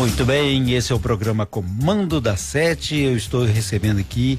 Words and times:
Muito 0.00 0.24
bem, 0.24 0.72
esse 0.72 0.94
é 0.94 0.94
o 0.94 0.98
programa 0.98 1.44
Comando 1.44 2.22
da 2.22 2.34
Sete. 2.34 2.96
Eu 2.96 3.14
estou 3.14 3.44
recebendo 3.44 3.98
aqui 3.98 4.38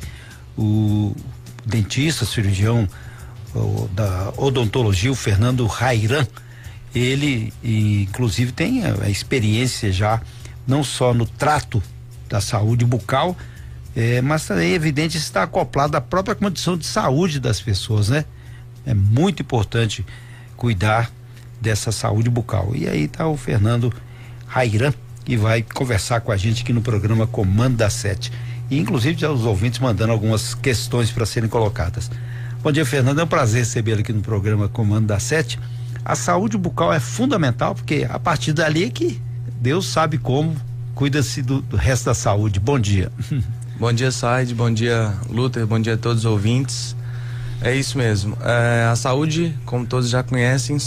o 0.57 1.15
dentista, 1.63 2.25
cirurgião 2.25 2.89
o, 3.53 3.87
da 3.93 4.33
odontologia, 4.37 5.11
o 5.11 5.15
Fernando 5.15 5.67
Rairan. 5.67 6.25
Ele, 6.95 7.53
inclusive, 7.63 8.51
tem 8.51 8.83
a, 8.83 9.03
a, 9.03 9.09
experiência 9.11 9.91
já, 9.91 10.19
não 10.65 10.83
só 10.83 11.13
no 11.13 11.27
trato 11.27 11.81
da 12.27 12.41
saúde 12.41 12.83
bucal, 12.83 13.37
é, 13.95 14.19
mas 14.19 14.47
também 14.47 14.71
é 14.71 14.73
evidente 14.73 15.19
está 15.19 15.43
acoplado 15.43 15.95
à 15.95 16.01
própria 16.01 16.33
condição 16.33 16.75
de 16.75 16.87
saúde 16.87 17.39
das 17.39 17.61
pessoas, 17.61 18.09
né? 18.09 18.25
É 18.83 18.95
muito 18.95 19.43
importante 19.43 20.03
cuidar 20.57 21.11
dessa 21.61 21.91
saúde 21.91 22.31
bucal. 22.31 22.71
E 22.73 22.89
aí 22.89 23.03
está 23.03 23.27
o 23.27 23.37
Fernando 23.37 23.93
Rairan, 24.47 24.91
que 25.23 25.37
vai 25.37 25.61
conversar 25.61 26.21
com 26.21 26.31
a 26.31 26.37
gente 26.37 26.63
aqui 26.63 26.73
no 26.73 26.81
programa 26.81 27.27
Comando 27.27 27.77
da 27.77 27.89
Sete. 27.89 28.31
E 28.69 28.79
inclusive 28.79 29.19
já 29.19 29.29
os 29.29 29.45
ouvintes 29.45 29.79
mandando 29.79 30.11
algumas 30.11 30.55
questões 30.55 31.11
para 31.11 31.25
serem 31.25 31.49
colocadas. 31.49 32.09
Bom 32.63 32.71
dia, 32.71 32.85
Fernando. 32.85 33.19
É 33.19 33.23
um 33.23 33.27
prazer 33.27 33.59
recebê-lo 33.59 34.01
aqui 34.01 34.13
no 34.13 34.21
programa 34.21 34.69
Comando 34.69 35.07
da 35.07 35.19
Sete. 35.19 35.59
A 36.03 36.15
saúde 36.15 36.57
bucal 36.57 36.93
é 36.93 36.99
fundamental, 36.99 37.75
porque 37.75 38.07
a 38.09 38.19
partir 38.19 38.53
dali 38.53 38.85
é 38.85 38.89
que 38.89 39.21
Deus 39.59 39.87
sabe 39.87 40.17
como 40.17 40.55
cuida-se 40.95 41.41
do, 41.41 41.61
do, 41.61 41.77
resto 41.77 42.05
da 42.05 42.13
saúde. 42.13 42.59
Bom 42.59 42.79
dia. 42.79 43.11
Bom 43.79 43.91
dia, 43.91 44.11
Said. 44.11 44.53
Bom 44.53 44.71
dia, 44.71 45.13
Luther. 45.29 45.65
Bom 45.65 45.79
dia 45.79 45.95
a 45.95 45.97
todos 45.97 46.19
os 46.19 46.25
ouvintes. 46.25 46.95
É 47.61 47.75
isso 47.75 47.97
mesmo. 47.97 48.37
É, 48.41 48.87
a 48.91 48.95
saúde, 48.95 49.55
como 49.65 49.85
todos 49.85 50.09
já 50.09 50.23
conhecem, 50.23 50.77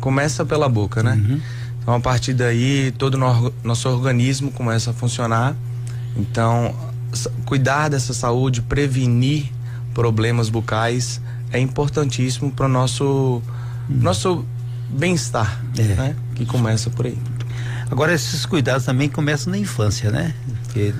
começa 0.00 0.44
pela 0.44 0.68
boca, 0.68 1.02
né? 1.02 1.12
Uhum. 1.12 1.40
Então, 1.86 1.94
a 1.94 2.00
partir 2.00 2.34
daí, 2.34 2.92
todo 2.98 3.14
o 3.14 3.52
nosso 3.62 3.88
organismo 3.88 4.50
começa 4.50 4.90
a 4.90 4.92
funcionar. 4.92 5.54
Então, 6.16 6.74
cuidar 7.44 7.88
dessa 7.88 8.12
saúde, 8.12 8.60
prevenir 8.60 9.52
problemas 9.94 10.48
bucais 10.48 11.20
é 11.52 11.60
importantíssimo 11.60 12.50
para 12.50 12.66
o 12.66 12.68
nosso, 12.68 13.40
hum. 13.88 13.98
nosso 14.00 14.44
bem-estar, 14.90 15.62
é. 15.78 15.82
né? 15.82 16.16
Que 16.34 16.44
começa 16.44 16.90
por 16.90 17.06
aí. 17.06 17.16
Agora, 17.88 18.12
esses 18.12 18.44
cuidados 18.44 18.84
também 18.84 19.08
começam 19.08 19.52
na 19.52 19.58
infância, 19.58 20.10
né? 20.10 20.34
Porque 20.64 20.92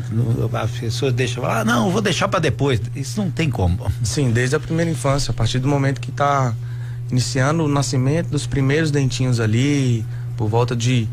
as 0.52 0.70
pessoas 0.70 1.12
deixam, 1.12 1.44
ah, 1.44 1.64
não, 1.64 1.90
vou 1.90 2.00
deixar 2.00 2.28
para 2.28 2.38
depois. 2.38 2.80
Isso 2.94 3.20
não 3.20 3.28
tem 3.28 3.50
como. 3.50 3.90
Sim, 4.04 4.30
desde 4.30 4.54
a 4.54 4.60
primeira 4.60 4.88
infância, 4.88 5.32
a 5.32 5.34
partir 5.34 5.58
do 5.58 5.66
momento 5.66 6.00
que 6.00 6.10
está 6.10 6.54
iniciando 7.10 7.64
o 7.64 7.68
nascimento 7.68 8.28
dos 8.28 8.46
primeiros 8.46 8.92
dentinhos 8.92 9.40
ali, 9.40 10.06
por 10.36 10.48
volta 10.48 10.76
de 10.76 11.08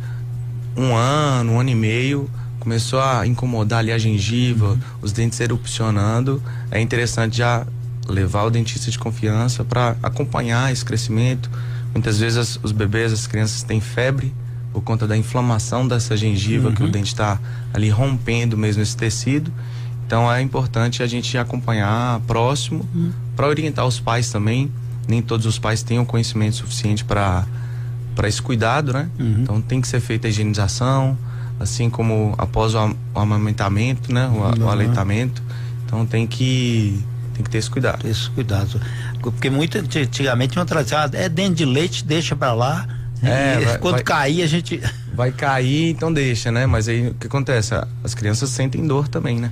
um 0.76 0.96
ano, 0.96 1.54
um 1.54 1.60
ano 1.60 1.70
e 1.70 1.76
meio, 1.76 2.30
começou 2.60 3.00
a 3.02 3.28
incomodar 3.28 3.80
ali 3.80 3.92
a 3.92 3.98
gengiva, 3.98 4.70
uhum. 4.70 4.80
os 5.02 5.12
dentes 5.12 5.40
erupcionando, 5.40 6.42
é 6.72 6.80
interessante 6.80 7.38
já 7.38 7.66
levar 8.08 8.44
o 8.44 8.50
dentista 8.50 8.90
de 8.90 8.98
confiança 8.98 9.64
para 9.64 9.96
acompanhar 10.02 10.72
esse 10.72 10.84
crescimento. 10.84 11.50
Muitas 11.94 12.20
vezes 12.20 12.38
as, 12.38 12.60
os 12.64 12.72
bebês, 12.72 13.14
as 13.14 13.28
crianças 13.28 13.64
têm 13.64 13.80
febre 13.80 14.34
por 14.72 14.82
conta 14.82 15.08
da 15.08 15.16
inflamação 15.16 15.88
dessa 15.88 16.18
gengiva 16.18 16.70
uhum. 16.70 16.76
que 16.76 16.84
o 16.84 16.90
dente 16.90 17.10
está 17.10 17.40
ali 17.74 17.90
rompendo 17.90 18.58
mesmo 18.58 18.82
esse 18.82 18.98
tecido. 18.98 19.52
Então 20.06 20.32
é 20.32 20.42
importante 20.42 21.04
a 21.04 21.08
gente 21.08 21.38
acompanhar 21.38 22.20
próximo 22.22 22.88
uhum. 22.94 23.12
para 23.36 23.48
orientar 23.48 23.86
os 23.86 24.00
pais 24.00 24.32
também. 24.32 24.72
Nem 25.08 25.22
todos 25.22 25.46
os 25.46 25.60
pais 25.60 25.84
têm 25.84 26.00
o 26.00 26.06
conhecimento 26.06 26.56
suficiente 26.56 27.04
para 27.04 27.46
para 28.16 28.28
esse 28.28 28.42
cuidado, 28.42 28.94
né? 28.94 29.09
Uhum. 29.19 29.36
Então 29.39 29.61
tem 29.61 29.81
que 29.81 29.88
ser 29.88 30.00
feita 30.00 30.28
a 30.28 30.30
higienização, 30.30 31.17
assim 31.59 31.89
como 31.89 32.33
após 32.38 32.73
o, 32.75 32.95
amamentamento, 33.16 34.14
né? 34.14 34.28
O, 34.28 34.64
o, 34.64 34.70
aleitamento. 34.70 35.42
Então 35.86 36.05
tem 36.05 36.25
que 36.25 37.03
tem 37.33 37.44
que 37.44 37.50
ter 37.50 37.58
esse 37.58 37.70
cuidado. 37.70 38.08
Esse 38.08 38.30
cuidado. 38.30 38.80
Porque 39.22 39.50
muito 39.50 39.78
antigamente 39.78 40.58
uma 40.58 40.65
tradição, 40.65 40.99
ah, 40.99 41.10
é 41.14 41.27
dentro 41.27 41.55
de 41.55 41.65
leite, 41.65 42.05
deixa 42.05 42.36
para 42.36 42.54
lá. 42.54 42.88
É, 43.21 43.60
vai, 43.60 43.77
quando 43.77 43.95
vai, 43.95 44.04
cair 44.04 44.43
a 44.43 44.48
gente 44.48 44.82
vai 45.14 45.32
cair, 45.32 45.92
então 45.92 46.11
deixa, 46.11 46.52
né? 46.52 46.65
Mas 46.65 46.89
aí 46.89 47.08
o 47.08 47.14
que 47.14 47.27
acontece? 47.27 47.73
As 48.04 48.14
crianças 48.14 48.49
sentem 48.49 48.86
dor 48.86 49.08
também, 49.08 49.39
né? 49.39 49.52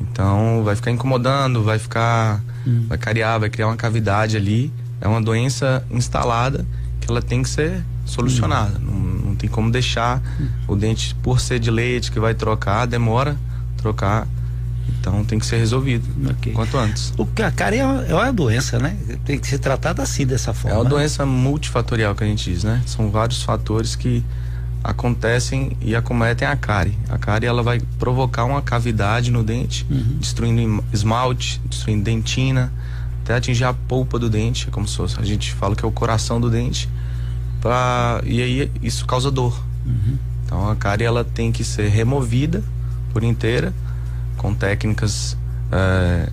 Então 0.00 0.62
vai 0.64 0.74
ficar 0.74 0.90
incomodando, 0.90 1.62
vai 1.62 1.78
ficar 1.78 2.42
hum. 2.66 2.86
vai 2.88 2.98
cariar, 2.98 3.38
vai 3.38 3.50
criar 3.50 3.68
uma 3.68 3.76
cavidade 3.76 4.36
ali. 4.36 4.72
É 5.00 5.06
uma 5.06 5.22
doença 5.22 5.84
instalada 5.92 6.66
ela 7.08 7.22
tem 7.22 7.42
que 7.42 7.48
ser 7.48 7.82
solucionada. 8.04 8.78
Hum. 8.78 8.82
Não, 8.84 9.28
não 9.30 9.36
tem 9.36 9.48
como 9.48 9.70
deixar 9.70 10.22
o 10.66 10.76
dente, 10.76 11.14
por 11.22 11.40
ser 11.40 11.58
de 11.58 11.70
leite, 11.70 12.10
que 12.10 12.20
vai 12.20 12.34
trocar, 12.34 12.86
demora 12.86 13.36
trocar. 13.76 14.26
Então 15.00 15.24
tem 15.24 15.38
que 15.38 15.46
ser 15.46 15.58
resolvido 15.58 16.04
okay. 16.30 16.52
quanto 16.52 16.76
antes. 16.78 17.12
O 17.16 17.26
cara 17.26 17.76
é 17.76 17.84
uma, 17.84 18.04
é 18.04 18.14
uma 18.14 18.32
doença, 18.32 18.78
né? 18.78 18.96
Tem 19.24 19.38
que 19.38 19.46
ser 19.46 19.58
tratada 19.58 20.02
assim, 20.02 20.26
dessa 20.26 20.52
forma. 20.54 20.76
É 20.76 20.80
uma 20.80 20.88
doença 20.88 21.24
multifatorial 21.26 22.14
que 22.14 22.24
a 22.24 22.26
gente 22.26 22.50
diz, 22.50 22.64
né? 22.64 22.82
São 22.86 23.10
vários 23.10 23.42
fatores 23.42 23.94
que 23.94 24.24
acontecem 24.82 25.76
e 25.80 25.94
acometem 25.94 26.46
a 26.46 26.56
cárie. 26.56 26.96
A 27.08 27.18
cárie 27.18 27.46
ela 27.46 27.62
vai 27.62 27.80
provocar 27.98 28.44
uma 28.44 28.62
cavidade 28.62 29.30
no 29.30 29.42
dente, 29.42 29.86
uhum. 29.90 30.16
destruindo 30.18 30.84
esmalte, 30.92 31.60
destruindo 31.68 32.04
dentina, 32.04 32.72
até 33.28 33.34
atingir 33.34 33.64
a 33.64 33.74
polpa 33.74 34.18
do 34.18 34.30
dente, 34.30 34.68
é 34.68 34.70
como 34.70 34.88
se 34.88 34.96
fosse, 34.96 35.20
a 35.20 35.24
gente 35.24 35.52
fala 35.52 35.76
que 35.76 35.84
é 35.84 35.88
o 35.88 35.92
coração 35.92 36.40
do 36.40 36.48
dente, 36.48 36.88
pra, 37.60 38.22
e 38.24 38.40
aí 38.40 38.72
isso 38.82 39.04
causa 39.04 39.30
dor. 39.30 39.62
Uhum. 39.84 40.16
Então 40.44 40.70
a 40.70 40.74
cárie 40.74 41.04
ela 41.04 41.22
tem 41.22 41.52
que 41.52 41.62
ser 41.62 41.88
removida 41.88 42.64
por 43.12 43.22
inteira, 43.22 43.74
com 44.38 44.54
técnicas 44.54 45.36
é, 45.70 46.30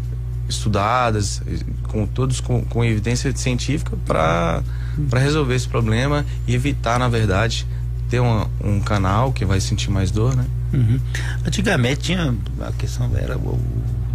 estudadas, 0.47 1.41
com 1.83 2.06
todos 2.07 2.39
com, 2.39 2.63
com 2.63 2.83
evidência 2.85 3.35
científica 3.35 3.97
para 4.06 4.63
para 5.09 5.19
resolver 5.19 5.56
esse 5.56 5.67
problema 5.67 6.25
e 6.47 6.56
evitar, 6.56 6.97
na 6.97 7.09
verdade, 7.09 7.67
ter 8.09 8.22
uma, 8.22 8.47
um 8.63 8.79
canal 8.79 9.33
que 9.33 9.44
vai 9.44 9.59
sentir 9.59 9.91
mais 9.91 10.09
dor, 10.09 10.33
né? 10.33 10.45
Uhum. 10.72 10.97
Antigamente 11.45 12.01
tinha 12.03 12.33
a 12.62 12.72
questão 12.72 13.12
era 13.17 13.38
o, 13.38 13.59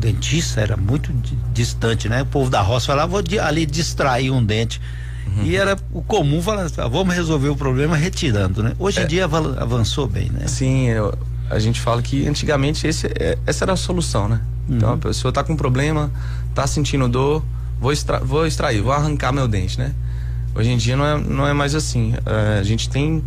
dentista 0.01 0.61
era 0.61 0.77
muito 0.77 1.13
distante, 1.53 2.09
né? 2.09 2.23
O 2.23 2.27
povo 2.27 2.51
da 2.51 2.61
roça 2.61 2.87
falava, 2.87 3.21
vou 3.21 3.23
ali 3.41 3.67
distrair 3.67 4.31
um 4.31 4.43
dente. 4.43 4.81
Uhum. 5.27 5.45
E 5.45 5.57
era 5.57 5.79
o 5.93 6.03
comum 6.03 6.43
falar, 6.43 6.69
vamos 6.89 7.15
resolver 7.15 7.51
o 7.51 7.57
problema 7.57 7.95
retirando, 7.95 8.63
né? 8.63 8.73
Hoje 8.79 9.01
em 9.01 9.05
é, 9.05 9.07
dia 9.07 9.25
avançou 9.25 10.09
bem, 10.09 10.31
né? 10.31 10.47
Sim, 10.49 10.89
eu, 10.89 11.17
a 11.51 11.59
gente 11.59 11.81
fala 11.81 12.01
que 12.01 12.27
antigamente 12.27 12.85
esse, 12.87 13.07
é, 13.09 13.39
essa 13.47 13.65
era 13.65 13.75
a 13.75 13.77
solução, 13.77 14.27
né? 14.27 14.41
Então, 14.65 14.71
uhum. 14.71 14.77
Então 14.77 14.93
a 14.95 14.97
pessoa 14.97 15.31
está 15.31 15.45
com 15.45 15.53
um 15.53 15.57
problema, 15.57 16.11
está 16.49 16.67
sentindo 16.67 17.07
dor, 17.09 17.45
vou, 17.79 17.93
extra, 17.93 18.19
vou 18.19 18.47
extrair, 18.47 18.81
vou 18.81 18.93
arrancar 18.93 19.33
meu 19.33 19.47
dente, 19.47 19.79
né? 19.79 19.95
Hoje 20.55 20.71
em 20.71 20.77
dia 20.77 20.97
não 20.97 21.05
é, 21.05 21.19
não 21.19 21.47
é 21.47 21.53
mais 21.53 21.75
assim. 21.75 22.15
É, 22.27 22.59
a 22.59 22.63
gente 22.63 22.89
tem 22.89 23.23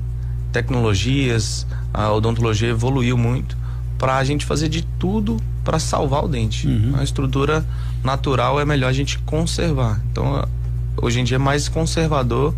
tecnologias, 0.51 1.65
a 1.93 2.11
odontologia 2.11 2.69
evoluiu 2.69 3.17
muito 3.17 3.62
para 3.97 4.17
a 4.17 4.23
gente 4.23 4.45
fazer 4.45 4.69
de 4.69 4.83
tudo 4.99 5.37
para 5.63 5.79
salvar 5.79 6.25
o 6.25 6.27
dente. 6.27 6.67
Uhum. 6.67 6.93
A 6.97 7.03
estrutura 7.03 7.65
natural 8.03 8.59
é 8.59 8.65
melhor 8.65 8.89
a 8.89 8.93
gente 8.93 9.17
conservar. 9.19 10.01
Então, 10.11 10.47
hoje 10.97 11.19
em 11.19 11.23
dia 11.23 11.35
é 11.35 11.39
mais 11.39 11.69
conservador 11.69 12.53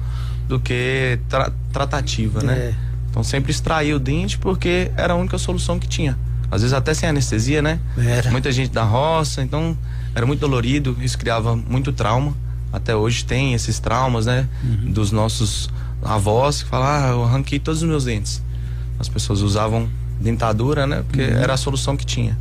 do 0.47 0.59
que 0.59 1.19
tra 1.29 1.51
tratativa, 1.71 2.41
né? 2.41 2.53
é. 2.53 2.73
Então, 3.09 3.23
sempre 3.23 3.51
extrair 3.51 3.93
o 3.93 3.99
dente 3.99 4.37
porque 4.37 4.91
era 4.97 5.13
a 5.13 5.15
única 5.15 5.37
solução 5.37 5.79
que 5.79 5.87
tinha. 5.87 6.17
Às 6.51 6.61
vezes 6.61 6.73
até 6.73 6.93
sem 6.93 7.09
anestesia, 7.09 7.61
né? 7.61 7.79
Era. 7.97 8.29
Muita 8.31 8.51
gente 8.51 8.71
da 8.71 8.83
roça, 8.83 9.41
então 9.41 9.77
era 10.13 10.25
muito 10.25 10.39
dolorido, 10.39 10.97
isso 11.01 11.17
criava 11.17 11.55
muito 11.55 11.91
trauma. 11.91 12.33
Até 12.71 12.95
hoje 12.95 13.23
tem 13.23 13.53
esses 13.53 13.79
traumas, 13.79 14.25
né? 14.25 14.47
Uhum. 14.63 14.91
Dos 14.91 15.11
nossos 15.11 15.69
avós 16.03 16.63
que 16.63 16.69
falam, 16.69 16.87
ah, 16.87 17.09
eu 17.11 17.23
arranquei 17.23 17.57
todos 17.59 17.81
os 17.81 17.87
meus 17.87 18.05
dentes. 18.05 18.41
As 18.99 19.09
pessoas 19.09 19.41
usavam 19.41 19.89
dentadura, 20.19 20.87
né? 20.87 21.03
Porque 21.07 21.21
uhum. 21.21 21.37
era 21.37 21.53
a 21.53 21.57
solução 21.57 21.95
que 21.95 22.05
tinha. 22.05 22.37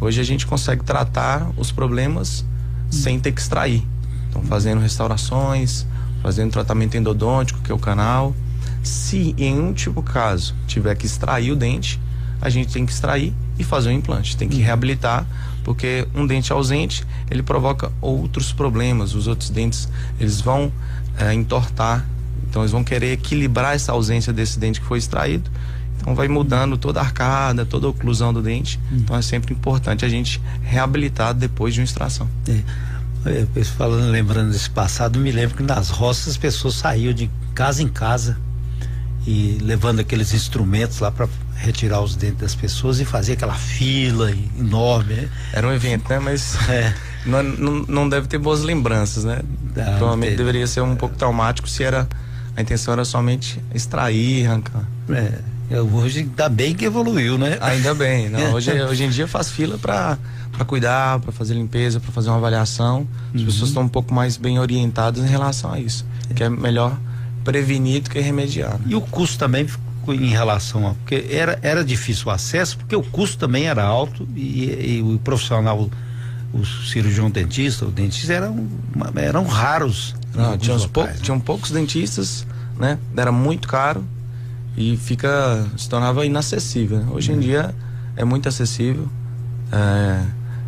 Hoje 0.00 0.20
a 0.20 0.24
gente 0.24 0.46
consegue 0.46 0.84
tratar 0.84 1.50
os 1.56 1.72
problemas 1.72 2.44
sem 2.90 3.18
ter 3.18 3.32
que 3.32 3.40
extrair. 3.40 3.84
Então, 4.30 4.42
fazendo 4.42 4.80
restaurações, 4.80 5.86
fazendo 6.22 6.52
tratamento 6.52 6.96
endodôntico, 6.96 7.60
que 7.60 7.72
é 7.72 7.74
o 7.74 7.78
canal. 7.78 8.34
Se 8.82 9.34
em 9.36 9.58
um 9.58 9.72
tipo 9.72 10.02
caso 10.02 10.54
tiver 10.66 10.94
que 10.94 11.06
extrair 11.06 11.50
o 11.50 11.56
dente, 11.56 12.00
a 12.40 12.48
gente 12.48 12.72
tem 12.72 12.86
que 12.86 12.92
extrair 12.92 13.34
e 13.58 13.64
fazer 13.64 13.88
o 13.88 13.92
implante. 13.92 14.36
Tem 14.36 14.48
que 14.48 14.60
reabilitar, 14.60 15.26
porque 15.64 16.06
um 16.14 16.26
dente 16.26 16.52
ausente 16.52 17.04
ele 17.28 17.42
provoca 17.42 17.90
outros 18.00 18.52
problemas. 18.52 19.14
Os 19.14 19.26
outros 19.26 19.50
dentes 19.50 19.88
eles 20.20 20.40
vão 20.40 20.72
é, 21.18 21.34
entortar, 21.34 22.06
então 22.48 22.62
eles 22.62 22.70
vão 22.70 22.84
querer 22.84 23.12
equilibrar 23.12 23.74
essa 23.74 23.92
ausência 23.92 24.32
desse 24.32 24.58
dente 24.58 24.80
que 24.80 24.86
foi 24.86 24.98
extraído 24.98 25.50
então 26.00 26.14
vai 26.14 26.28
mudando 26.28 26.76
toda 26.78 27.00
a 27.00 27.02
arcada, 27.02 27.66
toda 27.66 27.86
a 27.86 27.90
oclusão 27.90 28.32
do 28.32 28.40
dente. 28.40 28.78
Hum. 28.90 28.98
Então 28.98 29.16
é 29.16 29.22
sempre 29.22 29.52
importante 29.52 30.04
a 30.04 30.08
gente 30.08 30.40
reabilitar 30.62 31.34
depois 31.34 31.74
de 31.74 31.80
uma 31.80 31.84
extração. 31.84 32.28
É. 32.48 32.62
Eu, 33.54 33.64
falando, 33.64 34.10
lembrando 34.10 34.52
desse 34.52 34.70
passado, 34.70 35.18
me 35.18 35.30
lembro 35.30 35.56
que 35.56 35.62
nas 35.62 35.90
roças 35.90 36.28
as 36.28 36.36
pessoas 36.36 36.74
saíam 36.74 37.12
de 37.12 37.28
casa 37.54 37.82
em 37.82 37.88
casa 37.88 38.38
e 39.26 39.58
levando 39.60 40.00
aqueles 40.00 40.32
instrumentos 40.32 41.00
lá 41.00 41.10
para 41.10 41.28
retirar 41.56 42.00
os 42.00 42.14
dentes 42.14 42.38
das 42.38 42.54
pessoas 42.54 43.00
e 43.00 43.04
fazer 43.04 43.32
aquela 43.32 43.54
fila 43.54 44.30
enorme. 44.58 45.14
Né? 45.14 45.28
Era 45.52 45.66
um 45.66 45.72
evento, 45.72 46.08
né? 46.08 46.18
Mas 46.20 46.56
é. 46.70 46.94
não, 47.26 47.42
não, 47.42 47.72
não, 47.88 48.08
deve 48.08 48.28
ter 48.28 48.38
boas 48.38 48.62
lembranças, 48.62 49.24
né? 49.24 49.40
Não, 49.76 49.84
Provavelmente 49.98 50.36
deveria 50.36 50.66
ser 50.66 50.80
um 50.80 50.96
pouco 50.96 51.16
traumático 51.16 51.68
se 51.68 51.82
era 51.82 52.08
a 52.56 52.62
intenção 52.62 52.92
era 52.92 53.04
somente 53.04 53.60
extrair, 53.74 54.46
arrancar. 54.46 54.84
É. 55.10 55.57
Hoje 55.70 56.20
ainda 56.20 56.48
bem 56.48 56.74
que 56.74 56.84
evoluiu, 56.84 57.36
né? 57.36 57.58
Ainda 57.60 57.94
bem. 57.94 58.30
Não, 58.30 58.52
hoje, 58.54 58.72
hoje 58.82 59.04
em 59.04 59.10
dia 59.10 59.28
faz 59.28 59.50
fila 59.50 59.76
para 59.76 60.16
cuidar, 60.66 61.20
para 61.20 61.30
fazer 61.30 61.54
limpeza, 61.54 62.00
para 62.00 62.10
fazer 62.10 62.30
uma 62.30 62.38
avaliação. 62.38 63.06
As 63.34 63.40
uhum. 63.40 63.46
pessoas 63.46 63.68
estão 63.70 63.82
um 63.82 63.88
pouco 63.88 64.14
mais 64.14 64.36
bem 64.36 64.58
orientadas 64.58 65.22
em 65.22 65.28
relação 65.28 65.72
a 65.72 65.78
isso, 65.78 66.06
que 66.34 66.42
é 66.42 66.48
melhor 66.48 66.98
prevenir 67.44 68.02
do 68.02 68.10
que 68.10 68.18
remediar. 68.18 68.78
Né? 68.78 68.86
E 68.88 68.94
o 68.94 69.00
custo 69.00 69.38
também 69.38 69.66
em 70.08 70.30
relação 70.30 70.88
a. 70.88 70.94
Porque 70.94 71.26
era, 71.30 71.58
era 71.62 71.84
difícil 71.84 72.28
o 72.28 72.30
acesso, 72.30 72.78
porque 72.78 72.96
o 72.96 73.02
custo 73.02 73.36
também 73.36 73.66
era 73.66 73.82
alto 73.84 74.26
e, 74.34 74.96
e 74.96 75.02
o 75.02 75.18
profissional, 75.18 75.90
o 76.52 76.64
cirurgião 76.64 77.30
dentista, 77.30 77.84
o 77.84 77.90
dentista 77.90 78.32
eram, 78.32 78.66
eram 79.16 79.44
raros. 79.44 80.16
Não, 80.34 80.56
tinha, 80.56 80.78
pou, 80.88 81.04
né? 81.04 81.16
tinham 81.20 81.38
poucos 81.38 81.70
dentistas, 81.70 82.46
né? 82.78 82.98
Era 83.16 83.32
muito 83.32 83.68
caro 83.68 84.04
e 84.78 84.96
fica 84.96 85.66
se 85.76 85.88
tornava 85.88 86.24
inacessível. 86.24 87.04
Hoje 87.10 87.32
em 87.32 87.34
uhum. 87.34 87.40
dia 87.40 87.74
é 88.16 88.24
muito 88.24 88.48
acessível. 88.48 89.08
É, 89.72 90.22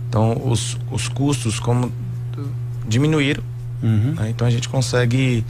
então 0.09 0.49
os, 0.49 0.77
os 0.91 1.09
custos 1.09 1.61
como 1.61 1.93
diminuíram. 2.89 3.43
Uhum. 3.81 4.15
Né? 4.17 4.31
Então 4.31 4.49
a 4.49 4.51
gente 4.51 4.69
consegue 4.69 5.45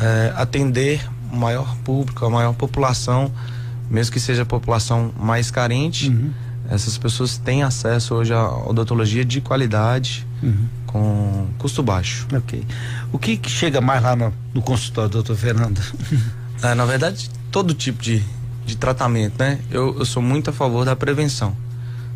é, 0.00 0.32
atender 0.34 1.06
o 1.30 1.36
maior 1.36 1.76
público, 1.84 2.24
a 2.24 2.30
maior 2.30 2.54
população, 2.54 3.30
mesmo 3.90 4.12
que 4.14 4.18
seja 4.18 4.42
a 4.42 4.46
população 4.46 5.12
mais 5.20 5.50
carente, 5.50 6.08
uhum. 6.08 6.30
essas 6.70 6.96
pessoas 6.96 7.36
têm 7.36 7.62
acesso 7.62 8.14
hoje 8.14 8.32
à 8.32 8.48
odontologia 8.66 9.26
de 9.26 9.42
qualidade, 9.42 10.26
uhum. 10.42 10.66
com 10.86 11.46
custo 11.58 11.82
baixo. 11.82 12.26
Ok. 12.34 12.66
O 13.12 13.18
que, 13.18 13.36
que 13.36 13.50
chega 13.50 13.78
mais 13.78 14.02
lá 14.02 14.16
no, 14.16 14.32
no 14.54 14.62
consultório, 14.62 15.10
doutor 15.10 15.36
Fernando? 15.36 15.80
É, 16.62 16.74
na 16.74 16.84
verdade, 16.84 17.30
todo 17.50 17.74
tipo 17.74 18.02
de, 18.02 18.22
de 18.64 18.76
tratamento, 18.76 19.34
né? 19.38 19.58
Eu, 19.70 19.98
eu 19.98 20.04
sou 20.04 20.22
muito 20.22 20.50
a 20.50 20.52
favor 20.52 20.84
da 20.84 20.94
prevenção. 20.94 21.56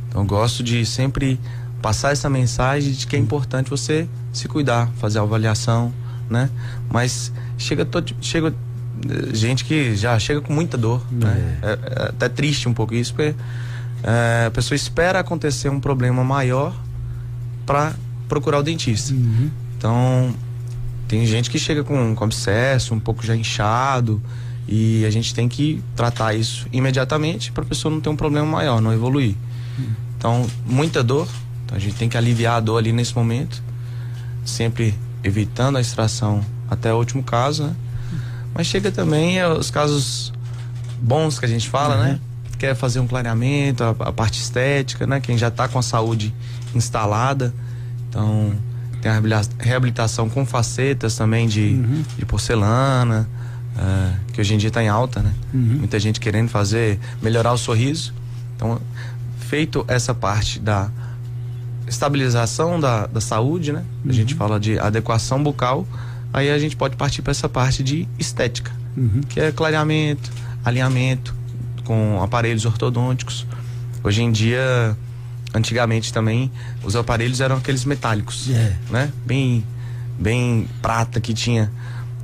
Então, 0.08 0.22
eu 0.22 0.26
gosto 0.26 0.62
de 0.62 0.84
sempre 0.86 1.40
passar 1.82 2.12
essa 2.12 2.30
mensagem 2.30 2.92
de 2.92 3.06
que 3.06 3.16
é 3.16 3.18
importante 3.18 3.68
você 3.68 4.08
se 4.32 4.48
cuidar, 4.48 4.90
fazer 4.96 5.18
a 5.18 5.22
avaliação, 5.22 5.92
né? 6.30 6.48
Mas 6.90 7.32
chega 7.58 7.84
todo, 7.84 8.14
chega 8.20 8.54
gente 9.32 9.64
que 9.64 9.94
já 9.96 10.18
chega 10.18 10.40
com 10.40 10.52
muita 10.52 10.78
dor. 10.78 11.04
Né? 11.10 11.58
É. 11.62 11.66
é, 11.66 12.08
até 12.08 12.28
triste 12.28 12.68
um 12.68 12.74
pouco 12.74 12.94
isso, 12.94 13.12
porque 13.14 13.34
é, 14.02 14.46
a 14.46 14.50
pessoa 14.50 14.76
espera 14.76 15.18
acontecer 15.20 15.68
um 15.68 15.80
problema 15.80 16.22
maior 16.22 16.74
para 17.66 17.94
procurar 18.28 18.58
o 18.58 18.62
dentista. 18.62 19.12
Uhum. 19.12 19.50
Então, 19.76 20.34
tem 21.08 21.26
gente 21.26 21.50
que 21.50 21.58
chega 21.58 21.84
com, 21.84 22.14
com 22.14 22.24
abscesso, 22.24 22.94
um 22.94 23.00
pouco 23.00 23.24
já 23.24 23.34
inchado, 23.34 24.22
e 24.66 25.04
a 25.04 25.10
gente 25.10 25.34
tem 25.34 25.48
que 25.48 25.82
tratar 25.94 26.34
isso 26.34 26.66
imediatamente 26.72 27.52
para 27.52 27.62
a 27.62 27.66
pessoa 27.66 27.92
não 27.92 28.00
ter 28.00 28.08
um 28.08 28.16
problema 28.16 28.46
maior, 28.46 28.80
não 28.80 28.92
evoluir. 28.92 29.34
Então, 30.16 30.46
muita 30.64 31.02
dor, 31.02 31.28
então 31.64 31.76
a 31.76 31.80
gente 31.80 31.96
tem 31.96 32.08
que 32.08 32.16
aliviar 32.16 32.56
a 32.56 32.60
dor 32.60 32.78
ali 32.78 32.92
nesse 32.92 33.14
momento, 33.14 33.62
sempre 34.44 34.94
evitando 35.22 35.76
a 35.76 35.80
extração 35.80 36.44
até 36.70 36.92
o 36.92 36.96
último 36.96 37.22
caso, 37.22 37.64
né? 37.64 37.76
Mas 38.54 38.68
chega 38.68 38.90
também 38.90 39.44
os 39.44 39.70
casos 39.70 40.32
bons 41.00 41.38
que 41.38 41.44
a 41.44 41.48
gente 41.48 41.68
fala, 41.68 41.96
né? 41.96 42.02
uhum. 42.02 42.12
né? 42.12 42.20
Quer 42.56 42.74
fazer 42.74 43.00
um 43.00 43.06
clareamento, 43.06 43.82
a, 43.82 43.90
a, 43.90 44.12
parte 44.12 44.40
estética, 44.40 45.06
né? 45.06 45.20
Quem 45.20 45.36
já 45.36 45.48
está 45.48 45.66
com 45.66 45.78
a 45.78 45.82
saúde 45.82 46.32
instalada. 46.74 47.52
Então, 48.08 48.54
tem 49.02 49.10
a 49.10 49.20
reabilitação 49.58 50.30
com 50.30 50.46
facetas 50.46 51.16
também 51.16 51.48
de, 51.48 51.60
uhum. 51.60 52.04
de 52.16 52.24
porcelana, 52.24 53.28
uh, 53.76 54.32
que 54.32 54.40
hoje 54.40 54.54
em 54.54 54.58
dia 54.58 54.68
está 54.68 54.82
em 54.82 54.88
alta, 54.88 55.20
né? 55.20 55.32
Uhum. 55.52 55.78
Muita 55.78 55.98
gente 55.98 56.20
querendo 56.20 56.48
fazer, 56.48 56.98
melhorar 57.22 57.52
o 57.52 57.58
sorriso. 57.58 58.14
Então, 58.56 58.80
feito 59.38 59.84
essa 59.88 60.14
parte 60.14 60.58
da 60.58 60.90
estabilização 61.86 62.80
da, 62.80 63.06
da 63.06 63.20
saúde, 63.20 63.72
né? 63.72 63.84
A 64.08 64.12
gente 64.12 64.34
uhum. 64.34 64.38
fala 64.38 64.58
de 64.58 64.78
adequação 64.78 65.42
bucal 65.42 65.86
Aí 66.34 66.50
a 66.50 66.58
gente 66.58 66.74
pode 66.74 66.96
partir 66.96 67.22
para 67.22 67.30
essa 67.30 67.48
parte 67.48 67.80
de 67.80 68.08
estética, 68.18 68.72
uhum. 68.96 69.20
que 69.28 69.38
é 69.38 69.52
clareamento, 69.52 70.32
alinhamento 70.64 71.32
com 71.84 72.20
aparelhos 72.20 72.64
ortodônticos. 72.64 73.46
Hoje 74.02 74.20
em 74.20 74.32
dia, 74.32 74.96
antigamente 75.54 76.12
também, 76.12 76.50
os 76.82 76.96
aparelhos 76.96 77.40
eram 77.40 77.56
aqueles 77.56 77.84
metálicos, 77.84 78.48
yeah. 78.48 78.68
É. 78.68 78.92
né? 78.92 79.12
Bem, 79.24 79.64
bem 80.18 80.66
prata 80.82 81.20
que 81.20 81.32
tinha. 81.32 81.70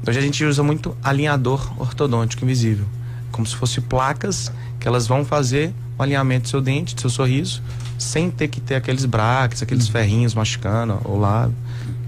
Hoje 0.07 0.19
a 0.19 0.23
gente 0.23 0.45
usa 0.45 0.63
muito 0.63 0.97
alinhador 1.03 1.73
ortodôntico 1.79 2.45
invisível, 2.45 2.87
como 3.31 3.47
se 3.47 3.55
fosse 3.55 3.81
placas 3.81 4.51
que 4.79 4.89
elas 4.89 5.07
vão 5.07 5.25
fazer 5.25 5.75
o 5.99 6.03
alinhamento 6.03 6.45
do 6.45 6.49
seu 6.49 6.61
dente, 6.61 6.95
do 6.95 7.01
seu 7.01 7.11
sorriso, 7.11 7.63
sem 7.99 8.31
ter 8.31 8.49
que 8.49 8.61
ter 8.61 8.77
aqueles 8.77 9.05
braques, 9.05 9.63
aqueles 9.63 9.87
uhum. 9.87 9.93
ferrinhos 9.93 10.35
machucando 10.35 10.99
o 11.05 11.19
lado. 11.19 11.55